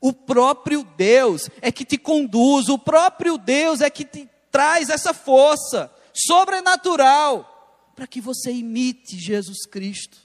O 0.00 0.12
próprio 0.12 0.84
Deus 0.96 1.50
é 1.60 1.70
que 1.70 1.84
te 1.84 1.98
conduz, 1.98 2.68
o 2.68 2.78
próprio 2.78 3.36
Deus 3.36 3.80
é 3.80 3.90
que 3.90 4.04
te 4.04 4.28
traz 4.50 4.88
essa 4.88 5.12
força 5.12 5.92
sobrenatural 6.14 7.92
para 7.96 8.06
que 8.06 8.20
você 8.20 8.52
imite 8.52 9.18
Jesus 9.18 9.66
Cristo. 9.66 10.18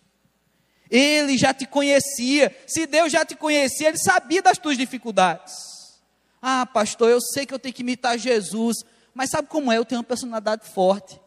Ele 0.89 1.37
já 1.37 1.53
te 1.53 1.65
conhecia. 1.65 2.55
Se 2.65 2.85
Deus 2.85 3.11
já 3.11 3.25
te 3.25 3.35
conhecia, 3.35 3.89
ele 3.89 3.97
sabia 3.97 4.41
das 4.41 4.57
tuas 4.57 4.77
dificuldades. 4.77 5.53
Ah, 6.41 6.65
pastor, 6.65 7.09
eu 7.09 7.19
sei 7.19 7.45
que 7.45 7.53
eu 7.53 7.59
tenho 7.59 7.73
que 7.73 7.81
imitar 7.81 8.17
Jesus, 8.17 8.77
mas 9.13 9.29
sabe 9.29 9.47
como 9.47 9.71
é? 9.71 9.77
Eu 9.77 9.85
tenho 9.85 9.99
uma 9.99 10.07
personalidade 10.07 10.67
forte. 10.67 11.19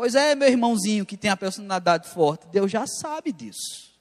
Pois 0.00 0.14
é, 0.14 0.34
meu 0.34 0.48
irmãozinho 0.48 1.04
que 1.04 1.14
tem 1.14 1.30
a 1.30 1.36
personalidade 1.36 2.08
forte, 2.08 2.48
Deus 2.48 2.72
já 2.72 2.86
sabe 2.86 3.32
disso. 3.32 3.92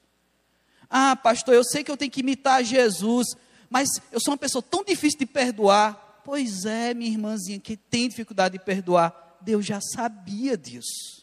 Ah, 0.89 1.13
pastor, 1.13 1.53
eu 1.53 1.62
sei 1.62 1.84
que 1.84 1.91
eu 1.91 1.98
tenho 1.98 2.10
que 2.10 2.22
imitar 2.22 2.63
Jesus, 2.63 3.27
mas 3.70 3.89
eu 4.10 4.18
sou 4.22 4.32
uma 4.32 4.38
pessoa 4.38 4.62
tão 4.62 4.82
difícil 4.82 5.20
de 5.20 5.25
perdoar. 5.25 6.22
Pois 6.24 6.63
é, 6.63 6.94
minha 6.94 7.12
irmãzinha 7.12 7.60
que 7.60 7.75
tem 7.75 8.08
dificuldade 8.08 8.58
de 8.58 8.63
perdoar, 8.63 9.38
Deus 9.41 9.65
já 9.65 9.82
sabia 9.82 10.56
disso. 10.56 11.19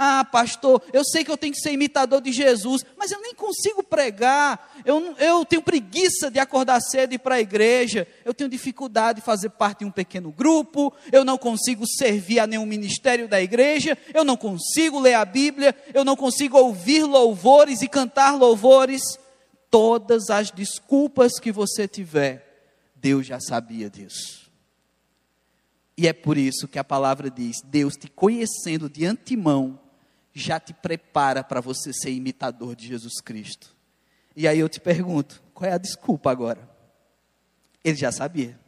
Ah, 0.00 0.24
pastor, 0.24 0.80
eu 0.92 1.04
sei 1.04 1.24
que 1.24 1.30
eu 1.30 1.36
tenho 1.36 1.52
que 1.52 1.58
ser 1.58 1.72
imitador 1.72 2.20
de 2.20 2.30
Jesus, 2.30 2.84
mas 2.96 3.10
eu 3.10 3.20
nem 3.20 3.34
consigo 3.34 3.82
pregar. 3.82 4.72
Eu, 4.84 5.16
eu 5.18 5.44
tenho 5.44 5.60
preguiça 5.60 6.30
de 6.30 6.38
acordar 6.38 6.80
cedo 6.80 7.10
e 7.10 7.14
ir 7.16 7.18
para 7.18 7.34
a 7.34 7.40
igreja. 7.40 8.06
Eu 8.24 8.32
tenho 8.32 8.48
dificuldade 8.48 9.18
de 9.18 9.26
fazer 9.26 9.50
parte 9.50 9.80
de 9.80 9.86
um 9.86 9.90
pequeno 9.90 10.30
grupo. 10.30 10.94
Eu 11.10 11.24
não 11.24 11.36
consigo 11.36 11.84
servir 11.84 12.38
a 12.38 12.46
nenhum 12.46 12.64
ministério 12.64 13.26
da 13.26 13.42
igreja. 13.42 13.98
Eu 14.14 14.22
não 14.22 14.36
consigo 14.36 15.00
ler 15.00 15.14
a 15.14 15.24
Bíblia. 15.24 15.74
Eu 15.92 16.04
não 16.04 16.14
consigo 16.14 16.56
ouvir 16.56 17.02
louvores 17.02 17.82
e 17.82 17.88
cantar 17.88 18.38
louvores. 18.38 19.02
Todas 19.68 20.30
as 20.30 20.52
desculpas 20.52 21.40
que 21.40 21.50
você 21.50 21.88
tiver, 21.88 22.70
Deus 22.94 23.26
já 23.26 23.40
sabia 23.40 23.90
disso. 23.90 24.48
E 25.96 26.06
é 26.06 26.12
por 26.12 26.38
isso 26.38 26.68
que 26.68 26.78
a 26.78 26.84
palavra 26.84 27.28
diz: 27.28 27.60
Deus 27.64 27.96
te 27.96 28.08
conhecendo 28.08 28.88
de 28.88 29.04
antemão, 29.04 29.76
já 30.38 30.60
te 30.60 30.72
prepara 30.72 31.42
para 31.42 31.60
você 31.60 31.92
ser 31.92 32.10
imitador 32.10 32.76
de 32.76 32.86
Jesus 32.86 33.20
Cristo. 33.20 33.76
E 34.36 34.46
aí 34.46 34.58
eu 34.58 34.68
te 34.68 34.80
pergunto, 34.80 35.42
qual 35.52 35.70
é 35.70 35.74
a 35.74 35.78
desculpa 35.78 36.30
agora? 36.30 36.68
Ele 37.82 37.96
já 37.96 38.12
sabia. 38.12 38.58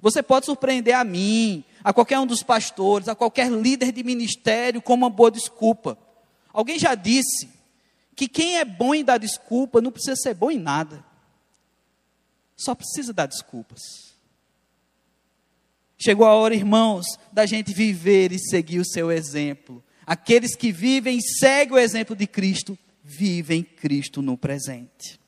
Você 0.00 0.22
pode 0.22 0.46
surpreender 0.46 0.94
a 0.94 1.04
mim, 1.04 1.64
a 1.84 1.92
qualquer 1.92 2.18
um 2.18 2.26
dos 2.26 2.42
pastores, 2.42 3.08
a 3.08 3.14
qualquer 3.14 3.50
líder 3.50 3.92
de 3.92 4.02
ministério 4.02 4.80
com 4.80 4.94
uma 4.94 5.10
boa 5.10 5.30
desculpa. 5.30 5.98
Alguém 6.52 6.78
já 6.78 6.94
disse 6.94 7.48
que 8.16 8.28
quem 8.28 8.58
é 8.58 8.64
bom 8.64 8.94
em 8.94 9.04
dar 9.04 9.18
desculpa 9.18 9.80
não 9.80 9.90
precisa 9.90 10.16
ser 10.16 10.34
bom 10.34 10.50
em 10.50 10.58
nada. 10.58 11.04
Só 12.56 12.74
precisa 12.74 13.12
dar 13.12 13.26
desculpas. 13.26 13.80
Chegou 15.98 16.26
a 16.26 16.34
hora, 16.34 16.54
irmãos, 16.54 17.04
da 17.30 17.44
gente 17.44 17.74
viver 17.74 18.32
e 18.32 18.38
seguir 18.38 18.78
o 18.78 18.86
seu 18.86 19.12
exemplo. 19.12 19.84
Aqueles 20.10 20.56
que 20.56 20.72
vivem 20.72 21.20
seguem 21.20 21.72
o 21.72 21.78
exemplo 21.78 22.16
de 22.16 22.26
Cristo, 22.26 22.76
vivem 23.04 23.62
Cristo 23.62 24.20
no 24.20 24.36
presente. 24.36 25.20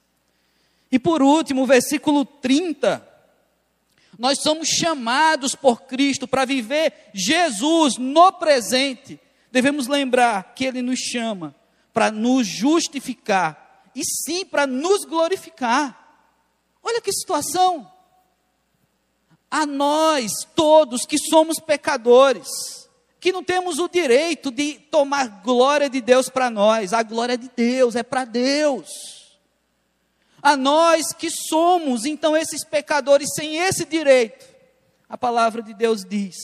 E 0.91 0.99
por 0.99 1.23
último, 1.23 1.65
versículo 1.65 2.25
30. 2.25 3.09
Nós 4.19 4.41
somos 4.43 4.67
chamados 4.67 5.55
por 5.55 5.83
Cristo 5.83 6.27
para 6.27 6.45
viver 6.45 6.93
Jesus 7.15 7.97
no 7.97 8.33
presente. 8.33 9.21
Devemos 9.53 9.87
lembrar 9.87 10.53
que 10.53 10.65
Ele 10.65 10.83
nos 10.83 10.99
chama 10.99 11.55
para 11.93 12.11
nos 12.11 12.45
justificar 12.45 13.89
e 13.95 14.03
sim 14.05 14.45
para 14.45 14.67
nos 14.67 15.05
glorificar. 15.05 16.27
Olha 16.83 17.01
que 17.01 17.13
situação! 17.13 17.89
A 19.49 19.65
nós, 19.65 20.33
todos 20.57 21.07
que 21.07 21.19
somos 21.19 21.61
pecadores, 21.61 22.82
que 23.23 23.31
não 23.31 23.45
temos 23.45 23.79
o 23.79 23.89
direito 23.89 24.51
de 24.51 24.75
tomar 24.91 25.43
glória 25.45 25.89
de 25.89 26.01
Deus 26.01 26.29
para 26.29 26.51
nós. 26.51 26.93
A 26.93 27.05
glória 27.05 27.39
de 27.39 27.49
Deus 27.55 27.95
é 27.95 28.03
para 28.03 28.25
Deus. 28.25 28.89
A 30.43 30.57
nós 30.57 31.13
que 31.13 31.31
somos, 31.31 32.05
então, 32.05 32.37
esses 32.37 32.65
pecadores 32.65 33.29
sem 33.37 33.59
esse 33.59 33.85
direito, 33.85 34.45
a 35.09 35.17
palavra 35.17 35.63
de 35.63 35.73
Deus 35.73 36.05
diz 36.05 36.35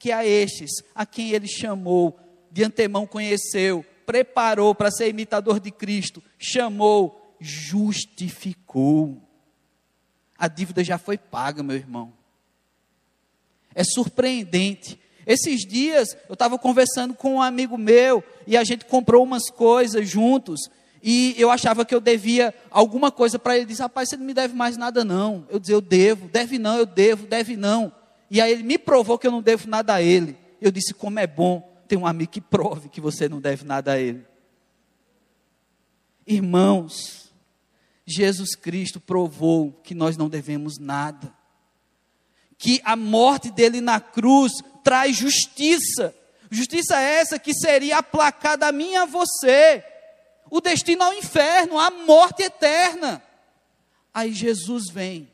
que 0.00 0.10
a 0.10 0.26
estes, 0.26 0.82
a 0.92 1.06
quem 1.06 1.30
ele 1.30 1.46
chamou, 1.46 2.18
de 2.50 2.64
antemão 2.64 3.06
conheceu, 3.06 3.86
preparou 4.04 4.74
para 4.74 4.90
ser 4.90 5.08
imitador 5.08 5.60
de 5.60 5.70
Cristo, 5.70 6.20
chamou, 6.36 7.36
justificou. 7.38 9.22
A 10.36 10.48
dívida 10.48 10.82
já 10.82 10.98
foi 10.98 11.16
paga, 11.16 11.62
meu 11.62 11.76
irmão. 11.76 12.12
É 13.72 13.84
surpreendente 13.84 15.05
esses 15.26 15.66
dias 15.66 16.16
eu 16.28 16.34
estava 16.34 16.56
conversando 16.56 17.12
com 17.12 17.34
um 17.34 17.42
amigo 17.42 17.76
meu 17.76 18.22
e 18.46 18.56
a 18.56 18.62
gente 18.62 18.84
comprou 18.84 19.24
umas 19.24 19.50
coisas 19.50 20.08
juntos. 20.08 20.70
E 21.02 21.34
eu 21.36 21.50
achava 21.50 21.84
que 21.84 21.94
eu 21.94 22.00
devia 22.00 22.54
alguma 22.70 23.10
coisa 23.10 23.38
para 23.38 23.54
ele. 23.54 23.62
Ele 23.62 23.68
disse: 23.70 23.82
Rapaz, 23.82 24.08
você 24.08 24.16
não 24.16 24.24
me 24.24 24.32
deve 24.32 24.54
mais 24.54 24.76
nada, 24.76 25.04
não. 25.04 25.44
Eu 25.50 25.58
disse: 25.58 25.72
Eu 25.72 25.80
devo, 25.80 26.28
deve 26.28 26.58
não, 26.58 26.78
eu 26.78 26.86
devo, 26.86 27.26
deve 27.26 27.56
não. 27.56 27.92
E 28.30 28.40
aí 28.40 28.52
ele 28.52 28.62
me 28.62 28.78
provou 28.78 29.18
que 29.18 29.26
eu 29.26 29.30
não 29.32 29.42
devo 29.42 29.68
nada 29.68 29.94
a 29.94 30.02
ele. 30.02 30.36
Eu 30.60 30.70
disse: 30.70 30.94
Como 30.94 31.18
é 31.18 31.26
bom 31.26 31.76
ter 31.86 31.96
um 31.96 32.06
amigo 32.06 32.30
que 32.30 32.40
prove 32.40 32.88
que 32.88 33.00
você 33.00 33.28
não 33.28 33.40
deve 33.40 33.64
nada 33.64 33.92
a 33.92 33.98
ele. 33.98 34.24
Irmãos, 36.26 37.32
Jesus 38.04 38.54
Cristo 38.54 39.00
provou 39.00 39.72
que 39.84 39.94
nós 39.94 40.16
não 40.16 40.28
devemos 40.28 40.78
nada. 40.78 41.32
Que 42.58 42.80
a 42.84 42.96
morte 42.96 43.50
dele 43.50 43.80
na 43.80 44.00
cruz 44.00 44.52
traz 44.86 45.16
justiça. 45.16 46.14
Justiça 46.48 47.00
essa 47.00 47.40
que 47.40 47.52
seria 47.52 47.98
aplacada 47.98 48.68
a 48.68 48.72
mim 48.72 48.92
e 48.92 48.96
a 48.96 49.04
você. 49.04 49.84
O 50.48 50.60
destino 50.60 51.02
ao 51.02 51.12
inferno, 51.12 51.76
a 51.76 51.90
morte 51.90 52.44
eterna. 52.44 53.20
Aí 54.14 54.32
Jesus 54.32 54.84
vem 54.88 55.28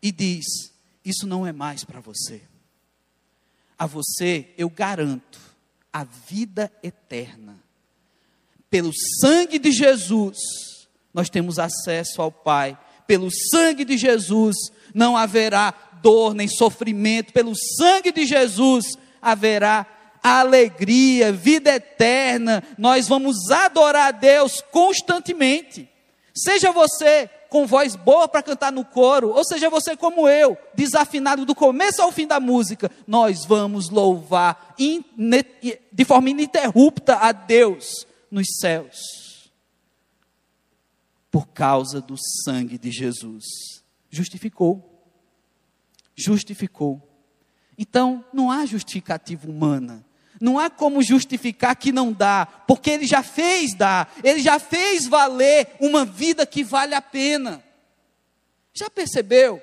e 0.00 0.10
diz: 0.10 0.46
Isso 1.04 1.26
não 1.26 1.46
é 1.46 1.52
mais 1.52 1.84
para 1.84 2.00
você. 2.00 2.40
A 3.78 3.84
você 3.84 4.48
eu 4.56 4.70
garanto 4.70 5.38
a 5.92 6.02
vida 6.02 6.72
eterna. 6.82 7.62
Pelo 8.70 8.90
sangue 9.20 9.58
de 9.58 9.70
Jesus, 9.70 10.38
nós 11.12 11.28
temos 11.28 11.58
acesso 11.58 12.22
ao 12.22 12.32
Pai. 12.32 12.78
Pelo 13.06 13.28
sangue 13.50 13.84
de 13.84 13.98
Jesus, 13.98 14.56
não 14.94 15.14
haverá 15.14 15.72
dor 16.04 16.34
nem 16.34 16.46
sofrimento, 16.46 17.32
pelo 17.32 17.54
sangue 17.56 18.12
de 18.12 18.26
Jesus 18.26 18.98
haverá 19.22 19.86
alegria, 20.22 21.32
vida 21.32 21.74
eterna. 21.74 22.62
Nós 22.76 23.08
vamos 23.08 23.50
adorar 23.50 24.08
a 24.08 24.10
Deus 24.10 24.62
constantemente. 24.70 25.88
Seja 26.34 26.70
você 26.70 27.30
com 27.48 27.66
voz 27.66 27.96
boa 27.96 28.28
para 28.28 28.42
cantar 28.42 28.70
no 28.70 28.84
coro, 28.84 29.30
ou 29.30 29.44
seja 29.44 29.70
você 29.70 29.96
como 29.96 30.28
eu, 30.28 30.58
desafinado 30.74 31.46
do 31.46 31.54
começo 31.54 32.02
ao 32.02 32.12
fim 32.12 32.26
da 32.26 32.38
música, 32.38 32.90
nós 33.06 33.46
vamos 33.46 33.88
louvar 33.88 34.74
de 34.76 36.04
forma 36.04 36.30
ininterrupta 36.30 37.16
a 37.16 37.32
Deus 37.32 38.06
nos 38.30 38.46
céus. 38.60 39.50
Por 41.30 41.48
causa 41.48 42.00
do 42.00 42.16
sangue 42.44 42.76
de 42.76 42.90
Jesus. 42.90 43.44
Justificou 44.10 44.93
justificou. 46.14 47.02
Então, 47.76 48.24
não 48.32 48.50
há 48.50 48.64
justificativa 48.66 49.48
humana. 49.48 50.04
Não 50.40 50.58
há 50.58 50.68
como 50.68 51.02
justificar 51.02 51.76
que 51.76 51.92
não 51.92 52.12
dá, 52.12 52.46
porque 52.66 52.90
ele 52.90 53.06
já 53.06 53.22
fez 53.22 53.74
dar, 53.74 54.12
ele 54.22 54.40
já 54.40 54.58
fez 54.58 55.06
valer 55.06 55.68
uma 55.80 56.04
vida 56.04 56.44
que 56.44 56.64
vale 56.64 56.94
a 56.94 57.00
pena. 57.00 57.62
Já 58.72 58.90
percebeu 58.90 59.62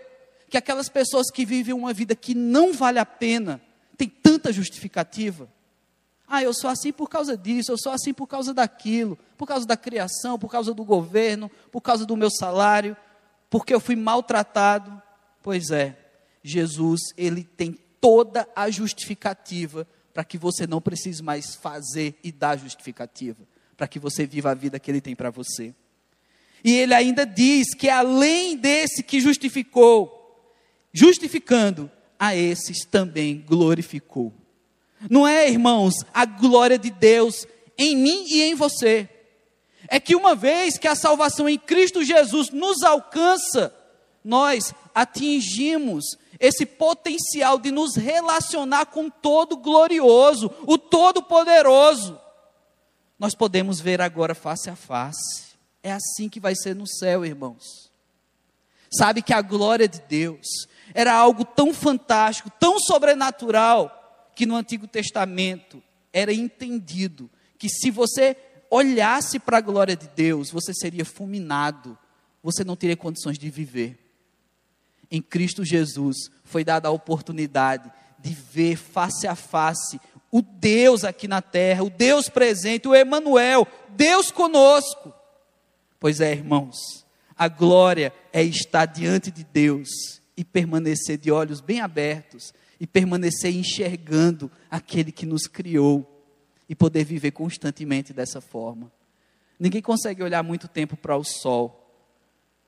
que 0.49 0.57
aquelas 0.57 0.89
pessoas 0.89 1.29
que 1.29 1.45
vivem 1.45 1.73
uma 1.73 1.93
vida 1.93 2.15
que 2.15 2.33
não 2.33 2.73
vale 2.73 2.99
a 2.99 3.05
pena, 3.05 3.61
tem 3.97 4.07
tanta 4.07 4.51
justificativa? 4.51 5.49
Ah, 6.27 6.41
eu 6.41 6.53
sou 6.53 6.69
assim 6.69 6.93
por 6.93 7.09
causa 7.09 7.35
disso, 7.35 7.71
eu 7.73 7.77
sou 7.77 7.91
assim 7.91 8.13
por 8.13 8.25
causa 8.25 8.53
daquilo, 8.53 9.19
por 9.37 9.45
causa 9.45 9.65
da 9.65 9.75
criação, 9.75 10.39
por 10.39 10.49
causa 10.49 10.73
do 10.73 10.85
governo, 10.85 11.51
por 11.69 11.81
causa 11.81 12.05
do 12.05 12.15
meu 12.15 12.31
salário. 12.31 12.95
porque 13.49 13.73
eu 13.73 13.81
fui 13.81 13.97
maltratado. 13.97 15.01
Pois 15.43 15.71
é, 15.71 15.97
Jesus, 16.43 17.01
ele 17.17 17.43
tem 17.43 17.77
toda 17.99 18.47
a 18.55 18.69
justificativa 18.69 19.87
para 20.13 20.23
que 20.23 20.37
você 20.37 20.67
não 20.67 20.81
precise 20.81 21.21
mais 21.21 21.55
fazer 21.55 22.15
e 22.23 22.31
dar 22.31 22.57
justificativa, 22.57 23.43
para 23.77 23.87
que 23.87 23.99
você 23.99 24.25
viva 24.25 24.51
a 24.51 24.55
vida 24.55 24.79
que 24.79 24.91
ele 24.91 25.01
tem 25.01 25.15
para 25.15 25.29
você. 25.29 25.73
E 26.63 26.73
ele 26.73 26.93
ainda 26.93 27.25
diz 27.25 27.73
que 27.73 27.89
além 27.89 28.57
desse 28.57 29.01
que 29.01 29.19
justificou, 29.19 30.17
justificando, 30.93 31.89
a 32.19 32.35
esses 32.35 32.85
também 32.85 33.43
glorificou. 33.47 34.31
Não 35.09 35.27
é, 35.27 35.49
irmãos, 35.49 35.95
a 36.13 36.23
glória 36.23 36.77
de 36.77 36.91
Deus 36.91 37.47
em 37.75 37.95
mim 37.95 38.25
e 38.27 38.43
em 38.43 38.53
você. 38.53 39.09
É 39.87 39.99
que 39.99 40.15
uma 40.15 40.35
vez 40.35 40.77
que 40.77 40.87
a 40.87 40.93
salvação 40.93 41.49
em 41.49 41.57
Cristo 41.57 42.03
Jesus 42.03 42.51
nos 42.51 42.83
alcança, 42.83 43.75
nós 44.23 44.73
atingimos 44.93 46.17
esse 46.39 46.65
potencial 46.65 47.59
de 47.59 47.71
nos 47.71 47.95
relacionar 47.95 48.87
com 48.87 49.05
o 49.05 49.11
todo 49.11 49.57
glorioso, 49.57 50.51
o 50.65 50.77
todo 50.77 51.21
poderoso. 51.21 52.19
Nós 53.17 53.35
podemos 53.35 53.79
ver 53.79 54.01
agora 54.01 54.33
face 54.33 54.69
a 54.69 54.75
face. 54.75 55.51
É 55.83 55.91
assim 55.91 56.27
que 56.27 56.39
vai 56.39 56.55
ser 56.55 56.75
no 56.75 56.87
céu, 56.87 57.25
irmãos. 57.25 57.91
Sabe 58.91 59.21
que 59.21 59.33
a 59.33 59.41
glória 59.41 59.87
de 59.87 60.01
Deus 60.01 60.47
era 60.93 61.13
algo 61.13 61.45
tão 61.45 61.73
fantástico, 61.73 62.51
tão 62.59 62.79
sobrenatural, 62.79 64.31
que 64.35 64.45
no 64.45 64.55
Antigo 64.55 64.87
Testamento 64.87 65.81
era 66.11 66.33
entendido 66.33 67.29
que 67.57 67.69
se 67.69 67.91
você 67.91 68.35
olhasse 68.71 69.37
para 69.37 69.57
a 69.57 69.61
glória 69.61 69.95
de 69.95 70.07
Deus, 70.07 70.49
você 70.49 70.73
seria 70.73 71.05
fulminado, 71.05 71.97
você 72.41 72.63
não 72.63 72.75
teria 72.75 72.97
condições 72.97 73.37
de 73.37 73.49
viver. 73.49 74.00
Em 75.11 75.21
Cristo 75.21 75.65
Jesus 75.65 76.31
foi 76.43 76.63
dada 76.63 76.87
a 76.87 76.91
oportunidade 76.91 77.91
de 78.17 78.33
ver 78.33 78.77
face 78.77 79.27
a 79.27 79.35
face 79.35 79.99
o 80.31 80.41
Deus 80.41 81.03
aqui 81.03 81.27
na 81.27 81.41
terra, 81.41 81.83
o 81.83 81.89
Deus 81.89 82.29
presente, 82.29 82.87
o 82.87 82.95
Emanuel, 82.95 83.67
Deus 83.89 84.31
conosco. 84.31 85.13
Pois 85.99 86.21
é, 86.21 86.31
irmãos, 86.31 87.05
a 87.37 87.47
glória 87.49 88.13
é 88.31 88.41
estar 88.41 88.85
diante 88.85 89.29
de 89.29 89.43
Deus 89.43 89.89
e 90.37 90.45
permanecer 90.45 91.17
de 91.17 91.29
olhos 91.31 91.59
bem 91.59 91.81
abertos 91.81 92.53
e 92.79 92.87
permanecer 92.87 93.53
enxergando 93.53 94.49
aquele 94.69 95.11
que 95.11 95.25
nos 95.25 95.45
criou 95.47 96.07
e 96.67 96.73
poder 96.73 97.03
viver 97.03 97.31
constantemente 97.31 98.13
dessa 98.13 98.39
forma. 98.39 98.91
Ninguém 99.59 99.81
consegue 99.81 100.23
olhar 100.23 100.41
muito 100.41 100.67
tempo 100.67 100.95
para 100.95 101.17
o 101.17 101.23
sol, 101.23 101.93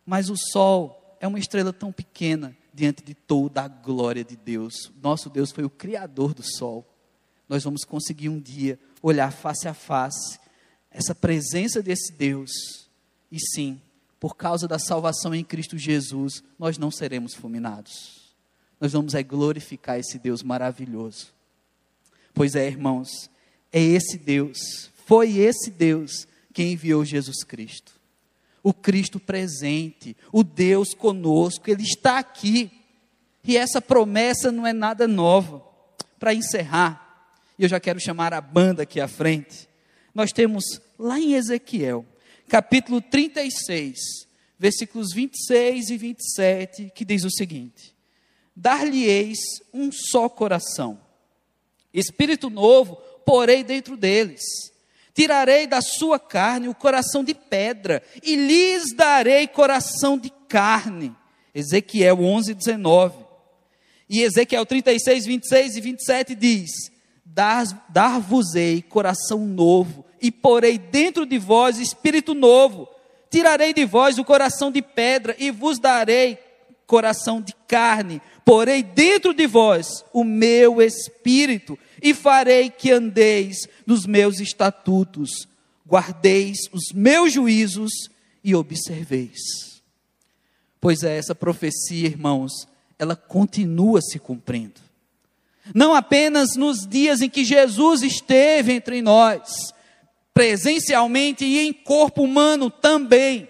mas 0.05 0.29
o 0.29 0.35
sol 0.35 1.02
é 1.23 1.27
uma 1.27 1.39
estrela 1.39 1.71
tão 1.71 1.89
pequena 1.89 2.53
diante 2.73 3.01
de 3.01 3.13
toda 3.13 3.61
a 3.61 3.67
glória 3.69 4.25
de 4.25 4.35
Deus. 4.35 4.91
Nosso 5.01 5.29
Deus 5.29 5.53
foi 5.53 5.63
o 5.63 5.69
criador 5.69 6.33
do 6.33 6.43
sol. 6.43 6.85
Nós 7.47 7.63
vamos 7.63 7.85
conseguir 7.85 8.27
um 8.27 8.41
dia 8.41 8.77
olhar 9.01 9.31
face 9.31 9.65
a 9.65 9.73
face 9.73 10.37
essa 10.91 11.15
presença 11.15 11.81
desse 11.81 12.11
Deus 12.11 12.51
e 13.31 13.39
sim, 13.39 13.81
por 14.19 14.35
causa 14.35 14.67
da 14.67 14.77
salvação 14.77 15.33
em 15.33 15.45
Cristo 15.45 15.77
Jesus, 15.77 16.43
nós 16.59 16.77
não 16.77 16.91
seremos 16.91 17.33
fulminados. 17.33 18.35
Nós 18.77 18.91
vamos 18.91 19.15
é 19.15 19.23
glorificar 19.23 19.97
esse 19.97 20.19
Deus 20.19 20.43
maravilhoso. 20.43 21.27
Pois 22.33 22.53
é, 22.53 22.67
irmãos, 22.67 23.29
é 23.71 23.81
esse 23.81 24.17
Deus, 24.17 24.91
foi 25.05 25.37
esse 25.37 25.71
Deus 25.71 26.27
que 26.53 26.63
enviou 26.63 27.05
Jesus 27.05 27.45
Cristo. 27.45 27.93
O 28.63 28.73
Cristo 28.73 29.19
presente, 29.19 30.17
o 30.31 30.43
Deus 30.43 30.93
conosco, 30.93 31.69
Ele 31.69 31.83
está 31.83 32.17
aqui. 32.17 32.71
E 33.43 33.57
essa 33.57 33.81
promessa 33.81 34.51
não 34.51 34.65
é 34.65 34.71
nada 34.71 35.07
nova. 35.07 35.61
Para 36.17 36.33
encerrar, 36.33 37.35
eu 37.59 37.67
já 37.67 37.79
quero 37.79 37.99
chamar 37.99 38.33
a 38.33 38.39
banda 38.39 38.83
aqui 38.83 39.01
à 39.01 39.07
frente. 39.07 39.67
Nós 40.15 40.31
temos 40.31 40.63
lá 40.97 41.19
em 41.19 41.33
Ezequiel, 41.33 42.05
capítulo 42.47 43.01
36, 43.01 43.99
versículos 44.57 45.13
26 45.13 45.89
e 45.89 45.97
27, 45.97 46.91
que 46.95 47.03
diz 47.03 47.25
o 47.25 47.31
seguinte: 47.31 47.93
Dar-lhe-eis 48.55 49.39
um 49.73 49.91
só 49.91 50.29
coração, 50.29 50.99
espírito 51.93 52.49
novo 52.49 52.95
porei 53.25 53.63
dentro 53.63 53.97
deles. 53.97 54.41
Tirarei 55.13 55.67
da 55.67 55.81
sua 55.81 56.19
carne 56.19 56.67
o 56.67 56.75
coração 56.75 57.23
de 57.23 57.33
pedra, 57.33 58.01
e 58.23 58.35
lhes 58.35 58.95
darei 58.95 59.47
coração 59.47 60.17
de 60.17 60.31
carne. 60.47 61.15
Ezequiel 61.53 62.19
11, 62.19 62.53
19. 62.53 63.17
E 64.09 64.21
Ezequiel 64.21 64.65
36, 64.65 65.25
26 65.25 65.75
e 65.75 65.81
27 65.81 66.35
diz: 66.35 66.71
Dar-vos-ei 67.25 68.81
coração 68.81 69.45
novo, 69.45 70.03
e 70.21 70.31
porei 70.31 70.77
dentro 70.77 71.25
de 71.25 71.37
vós 71.37 71.77
espírito 71.77 72.33
novo. 72.33 72.87
Tirarei 73.29 73.73
de 73.73 73.85
vós 73.85 74.17
o 74.17 74.23
coração 74.23 74.71
de 74.71 74.81
pedra 74.81 75.35
e 75.39 75.51
vos 75.51 75.79
darei 75.79 76.37
coração 76.85 77.41
de 77.41 77.53
carne. 77.67 78.21
Porei 78.45 78.83
dentro 78.83 79.33
de 79.33 79.47
vós 79.47 80.03
o 80.11 80.23
meu 80.23 80.81
espírito 80.81 81.79
e 82.01 82.13
farei 82.13 82.69
que 82.69 82.91
andeis 82.91 83.67
nos 83.85 84.05
meus 84.05 84.39
estatutos, 84.39 85.47
guardeis 85.87 86.57
os 86.71 86.91
meus 86.93 87.31
juízos 87.31 87.91
e 88.43 88.53
observeis. 88.53 89.39
Pois 90.81 91.03
é, 91.03 91.17
essa 91.17 91.33
profecia, 91.33 92.07
irmãos, 92.07 92.67
ela 92.99 93.15
continua 93.15 94.01
se 94.01 94.19
cumprindo. 94.19 94.81
Não 95.73 95.95
apenas 95.95 96.57
nos 96.57 96.85
dias 96.85 97.21
em 97.21 97.29
que 97.29 97.45
Jesus 97.45 98.01
esteve 98.01 98.73
entre 98.73 99.01
nós, 99.01 99.73
presencialmente 100.33 101.45
e 101.45 101.59
em 101.59 101.71
corpo 101.71 102.23
humano 102.23 102.69
também, 102.69 103.47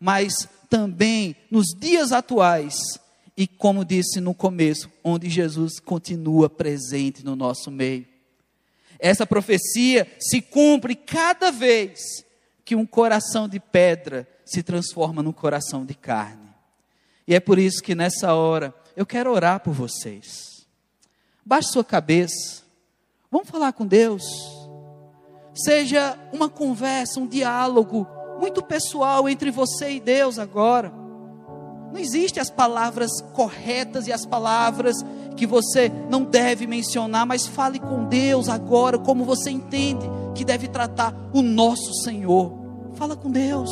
mas 0.00 0.48
também 0.70 1.36
nos 1.50 1.66
dias 1.78 2.12
atuais 2.12 2.74
e, 3.36 3.46
como 3.46 3.84
disse 3.84 4.20
no 4.20 4.34
começo, 4.34 4.90
onde 5.02 5.28
Jesus 5.28 5.80
continua 5.80 6.50
presente 6.50 7.24
no 7.24 7.34
nosso 7.34 7.70
meio. 7.70 8.06
Essa 8.98 9.26
profecia 9.26 10.06
se 10.20 10.40
cumpre 10.40 10.94
cada 10.94 11.50
vez 11.50 12.24
que 12.64 12.76
um 12.76 12.86
coração 12.86 13.48
de 13.48 13.58
pedra 13.58 14.28
se 14.44 14.62
transforma 14.62 15.22
num 15.22 15.32
coração 15.32 15.84
de 15.84 15.94
carne. 15.94 16.50
E 17.26 17.34
é 17.34 17.40
por 17.40 17.58
isso 17.58 17.82
que 17.82 17.94
nessa 17.94 18.34
hora 18.34 18.74
eu 18.96 19.06
quero 19.06 19.32
orar 19.32 19.60
por 19.60 19.72
vocês. 19.72 20.66
Baixe 21.44 21.70
sua 21.72 21.84
cabeça. 21.84 22.62
Vamos 23.30 23.48
falar 23.48 23.72
com 23.72 23.86
Deus 23.86 24.22
seja 25.54 26.18
uma 26.32 26.48
conversa, 26.48 27.20
um 27.20 27.26
diálogo 27.26 28.06
muito 28.38 28.62
pessoal 28.62 29.28
entre 29.28 29.50
você 29.50 29.92
e 29.92 30.00
Deus 30.00 30.38
agora. 30.38 30.92
Não 31.92 31.98
existem 31.98 32.40
as 32.40 32.50
palavras 32.50 33.20
corretas 33.34 34.06
e 34.06 34.12
as 34.12 34.24
palavras 34.24 34.96
que 35.36 35.46
você 35.46 35.90
não 36.10 36.24
deve 36.24 36.66
mencionar, 36.66 37.26
mas 37.26 37.46
fale 37.46 37.78
com 37.78 38.04
Deus 38.06 38.48
agora, 38.48 38.98
como 38.98 39.24
você 39.24 39.50
entende 39.50 40.08
que 40.34 40.44
deve 40.44 40.68
tratar 40.68 41.14
o 41.32 41.42
nosso 41.42 41.92
Senhor. 42.02 42.52
Fala 42.94 43.14
com 43.14 43.30
Deus. 43.30 43.70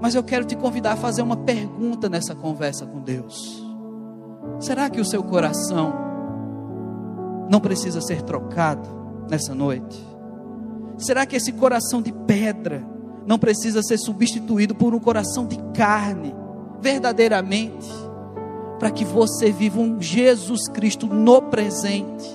Mas 0.00 0.14
eu 0.14 0.22
quero 0.22 0.44
te 0.44 0.54
convidar 0.54 0.92
a 0.92 0.96
fazer 0.96 1.22
uma 1.22 1.36
pergunta 1.36 2.08
nessa 2.08 2.34
conversa 2.34 2.86
com 2.86 3.00
Deus. 3.00 3.62
Será 4.60 4.88
que 4.88 5.00
o 5.00 5.04
seu 5.04 5.22
coração 5.22 5.92
não 7.50 7.60
precisa 7.60 8.00
ser 8.00 8.22
trocado? 8.22 9.04
nessa 9.28 9.54
noite? 9.54 10.04
Será 10.98 11.26
que 11.26 11.36
esse 11.36 11.52
coração 11.52 12.00
de 12.00 12.12
pedra 12.12 12.86
não 13.26 13.38
precisa 13.38 13.82
ser 13.82 13.98
substituído 13.98 14.74
por 14.74 14.94
um 14.94 14.98
coração 14.98 15.46
de 15.46 15.58
carne, 15.74 16.34
verdadeiramente, 16.80 17.88
para 18.78 18.90
que 18.90 19.04
você 19.04 19.50
viva 19.50 19.80
um 19.80 20.00
Jesus 20.00 20.68
Cristo 20.68 21.06
no 21.06 21.42
presente, 21.42 22.30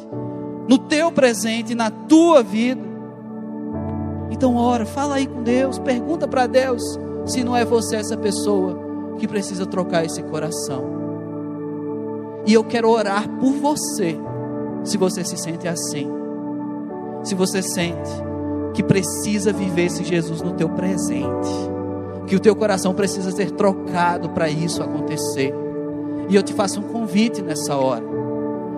no 0.68 0.78
teu 0.78 1.12
presente, 1.12 1.76
na 1.76 1.90
tua 1.90 2.42
vida? 2.42 2.82
Então, 4.32 4.56
ora, 4.56 4.86
fala 4.86 5.16
aí 5.16 5.28
com 5.28 5.44
Deus, 5.44 5.78
pergunta 5.80 6.28
para 6.28 6.48
Deus 6.48 6.82
se 7.26 7.44
não 7.44 7.56
é 7.56 7.66
você 7.66 7.98
essa 7.98 8.18
pessoa 8.18 9.16
que 9.18 9.28
precisa 9.28 9.66
trocar 9.66 10.06
esse 10.06 10.24
coração. 10.24 10.84
E 12.46 12.54
eu 12.54 12.64
quero 12.64 12.90
orar 12.90 13.28
por 13.38 13.52
você, 13.52 14.18
se 14.84 14.98
você 14.98 15.24
se 15.24 15.38
sente 15.38 15.68
assim 15.68 16.20
se 17.24 17.36
você 17.36 17.62
sente 17.62 18.10
que 18.74 18.84
precisa 18.84 19.52
viver 19.52 19.86
esse 19.86 20.04
Jesus 20.04 20.42
no 20.42 20.54
teu 20.54 20.70
presente, 20.70 21.50
que 22.28 22.36
o 22.36 22.40
teu 22.40 22.56
coração 22.56 22.94
precisa 22.94 23.32
ser 23.32 23.52
trocado 23.52 24.30
para 24.30 24.50
isso 24.50 24.84
acontecer. 24.84 25.54
E 26.30 26.36
eu 26.36 26.44
te 26.44 26.54
faço 26.54 26.80
um 26.80 26.84
convite 26.84 27.42
nessa 27.42 27.76
hora. 27.76 28.04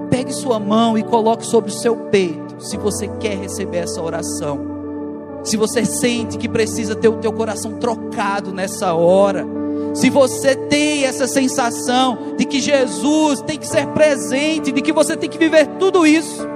Pegue 0.09 0.33
sua 0.33 0.59
mão 0.59 0.97
e 0.97 1.03
coloque 1.03 1.45
sobre 1.45 1.69
o 1.71 1.73
seu 1.73 1.95
peito, 1.95 2.55
se 2.59 2.77
você 2.77 3.07
quer 3.19 3.37
receber 3.37 3.79
essa 3.79 4.01
oração. 4.01 4.59
Se 5.43 5.57
você 5.57 5.83
sente 5.85 6.37
que 6.37 6.47
precisa 6.47 6.95
ter 6.95 7.07
o 7.07 7.17
teu 7.17 7.33
coração 7.33 7.73
trocado 7.73 8.53
nessa 8.53 8.93
hora, 8.93 9.45
se 9.93 10.09
você 10.09 10.55
tem 10.55 11.03
essa 11.05 11.27
sensação 11.27 12.35
de 12.37 12.45
que 12.45 12.61
Jesus 12.61 13.41
tem 13.41 13.57
que 13.57 13.67
ser 13.67 13.87
presente, 13.87 14.71
de 14.71 14.81
que 14.81 14.93
você 14.93 15.17
tem 15.17 15.29
que 15.29 15.37
viver 15.37 15.67
tudo 15.79 16.05
isso, 16.05 16.47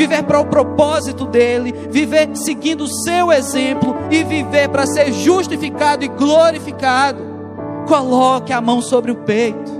viver 0.00 0.22
para 0.22 0.40
o 0.40 0.46
propósito 0.46 1.26
dele, 1.26 1.72
viver 1.90 2.34
seguindo 2.34 2.84
o 2.84 2.88
seu 2.88 3.30
exemplo 3.30 3.94
e 4.10 4.24
viver 4.24 4.70
para 4.70 4.86
ser 4.86 5.12
justificado 5.12 6.02
e 6.02 6.08
glorificado, 6.08 7.22
coloque 7.86 8.50
a 8.50 8.62
mão 8.62 8.80
sobre 8.80 9.10
o 9.10 9.16
peito. 9.16 9.70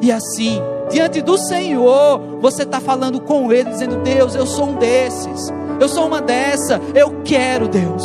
E 0.00 0.10
assim, 0.10 0.60
diante 0.90 1.22
do 1.22 1.38
Senhor, 1.38 2.40
você 2.40 2.64
está 2.64 2.80
falando 2.80 3.20
com 3.20 3.52
Ele, 3.52 3.70
dizendo: 3.70 4.02
Deus, 4.02 4.34
eu 4.34 4.46
sou 4.46 4.70
um 4.70 4.74
desses, 4.74 5.52
eu 5.78 5.88
sou 5.88 6.08
uma 6.08 6.20
dessa, 6.20 6.80
eu 6.92 7.22
quero, 7.22 7.68
Deus, 7.68 8.04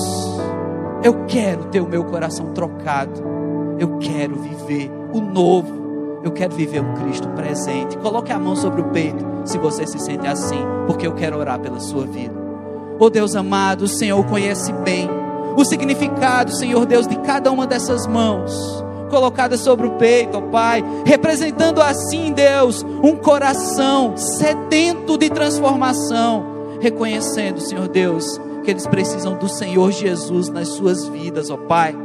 eu 1.01 1.25
quero 1.25 1.65
ter 1.65 1.81
o 1.81 1.87
meu 1.87 2.03
coração 2.03 2.53
trocado, 2.53 3.23
eu 3.79 3.97
quero 3.97 4.35
viver 4.35 4.91
o 5.11 5.19
novo, 5.19 5.84
eu 6.25 6.31
quero 6.31 6.55
viver 6.55 6.81
um 6.81 6.95
Cristo 6.95 7.27
presente. 7.29 7.97
Coloque 7.99 8.31
a 8.31 8.39
mão 8.39 8.55
sobre 8.55 8.81
o 8.81 8.85
peito, 8.85 9.23
se 9.45 9.59
você 9.59 9.85
se 9.85 9.99
sente 9.99 10.25
assim, 10.25 10.59
porque 10.87 11.05
eu 11.05 11.13
quero 11.13 11.37
orar 11.37 11.59
pela 11.59 11.79
sua 11.79 12.05
vida. 12.05 12.33
Oh 12.99 13.09
Deus 13.09 13.35
amado, 13.35 13.83
o 13.83 13.87
Senhor 13.87 14.25
conhece 14.25 14.73
bem 14.73 15.07
o 15.55 15.63
significado, 15.63 16.51
Senhor 16.51 16.85
Deus, 16.85 17.07
de 17.07 17.15
cada 17.19 17.51
uma 17.51 17.67
dessas 17.67 18.07
mãos 18.07 18.83
colocada 19.09 19.55
sobre 19.55 19.85
o 19.85 19.91
peito, 19.91 20.37
ó 20.37 20.41
Pai, 20.41 20.83
representando 21.05 21.79
assim, 21.81 22.33
Deus, 22.33 22.83
um 22.83 23.15
coração 23.15 24.17
sedento 24.17 25.17
de 25.17 25.29
transformação, 25.29 26.77
reconhecendo, 26.81 27.61
Senhor 27.61 27.87
Deus, 27.87 28.41
que 28.63 28.71
eles 28.71 28.87
precisam 28.87 29.37
do 29.37 29.47
Senhor 29.47 29.91
Jesus 29.91 30.49
nas 30.49 30.69
suas 30.69 31.07
vidas, 31.07 31.49
ó 31.49 31.55
Pai. 31.55 31.95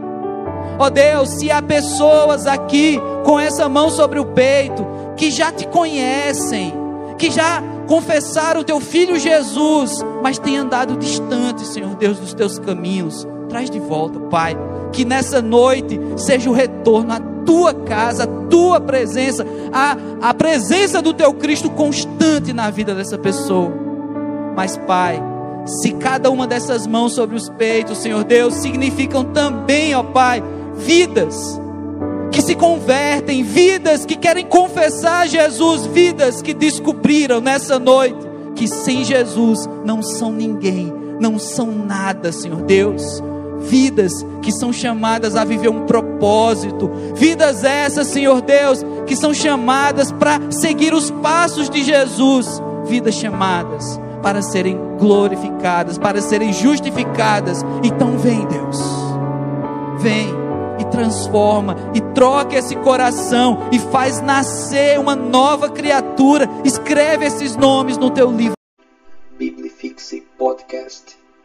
Ó 0.79 0.89
Deus, 0.89 1.31
se 1.31 1.51
há 1.51 1.61
pessoas 1.61 2.47
aqui 2.47 3.01
com 3.25 3.39
essa 3.39 3.69
mão 3.69 3.91
sobre 3.91 4.19
o 4.19 4.27
peito 4.27 4.87
que 5.17 5.31
já 5.31 5.53
te 5.53 5.67
conhecem, 5.67 6.73
que 7.19 7.31
já 7.31 7.63
confessaram 7.87 8.61
o 8.61 8.65
teu 8.65 8.81
filho 8.81 9.19
Jesus, 9.19 9.99
mas 10.23 10.39
têm 10.39 10.57
andado 10.57 10.97
distante, 10.97 11.67
Senhor 11.67 11.95
Deus, 11.97 12.19
dos 12.19 12.35
teus 12.35 12.59
caminhos, 12.59 13.27
traz 13.49 13.69
de 13.69 13.79
volta, 13.79 14.19
Pai 14.21 14.57
que 14.93 15.05
nessa 15.05 15.41
noite 15.41 15.99
seja 16.17 16.51
o 16.51 16.53
retorno 16.53 17.13
à 17.13 17.21
tua 17.45 17.73
casa, 17.73 18.25
à 18.25 18.27
tua 18.27 18.81
presença, 18.81 19.47
a, 19.73 19.97
a 20.21 20.35
presença 20.35 21.01
do 21.01 21.13
teu 21.13 21.33
Cristo 21.35 21.71
constante 21.71 22.53
na 22.53 22.71
vida 22.71 22.95
dessa 22.95 23.19
pessoa. 23.19 23.73
Mas, 24.55 24.77
Pai, 24.77 25.23
se 25.65 25.93
cada 25.93 26.31
uma 26.31 26.47
dessas 26.47 26.87
mãos 26.87 27.15
sobre 27.15 27.37
os 27.37 27.49
peitos, 27.49 27.99
Senhor 27.99 28.25
Deus, 28.25 28.55
significam 28.55 29.25
também, 29.25 29.95
ó 29.95 30.03
Pai, 30.03 30.43
vidas 30.77 31.60
que 32.31 32.43
se 32.43 32.55
convertem, 32.55 33.43
vidas 33.43 34.05
que 34.07 34.17
querem 34.17 34.47
confessar 34.47 35.29
Jesus, 35.29 35.87
vidas 35.87 36.41
que 36.41 36.55
descobriram 36.55 37.41
nessa 37.41 37.79
noite 37.79 38.31
que 38.55 38.69
sem 38.69 39.05
Jesus 39.05 39.69
não 39.85 40.03
são 40.03 40.33
ninguém, 40.33 40.93
não 41.19 41.39
são 41.39 41.67
nada, 41.73 42.33
Senhor 42.33 42.63
Deus. 42.63 43.23
Vidas 43.61 44.25
que 44.41 44.51
são 44.53 44.73
chamadas 44.73 45.37
a 45.37 45.45
viver 45.45 45.69
um 45.69 45.85
propósito, 45.85 46.91
vidas 47.15 47.63
essas, 47.63 48.07
Senhor 48.07 48.41
Deus, 48.41 48.83
que 49.07 49.15
são 49.15 49.35
chamadas 49.35 50.11
para 50.11 50.51
seguir 50.51 50.95
os 50.95 51.11
passos 51.11 51.69
de 51.69 51.83
Jesus, 51.83 52.61
vidas 52.87 53.15
chamadas 53.15 54.01
para 54.23 54.41
serem 54.41 54.79
glorificadas, 54.99 55.99
para 55.99 56.23
serem 56.23 56.53
justificadas. 56.53 57.63
Então 57.83 58.17
vem, 58.17 58.47
Deus, 58.47 58.79
vem 59.99 60.40
e 60.81 60.85
transforma 60.87 61.77
e 61.95 62.01
troca 62.15 62.57
esse 62.57 62.75
coração 62.77 63.69
e 63.71 63.79
faz 63.79 64.21
nascer 64.21 64.99
uma 64.99 65.15
nova 65.15 65.69
criatura. 65.71 66.49
Escreve 66.65 67.27
esses 67.27 67.55
nomes 67.55 67.99
no 67.99 68.11
teu 68.11 68.31
livro. 68.31 68.55
Biblifixe 69.39 70.23
Podcast. 70.39 71.20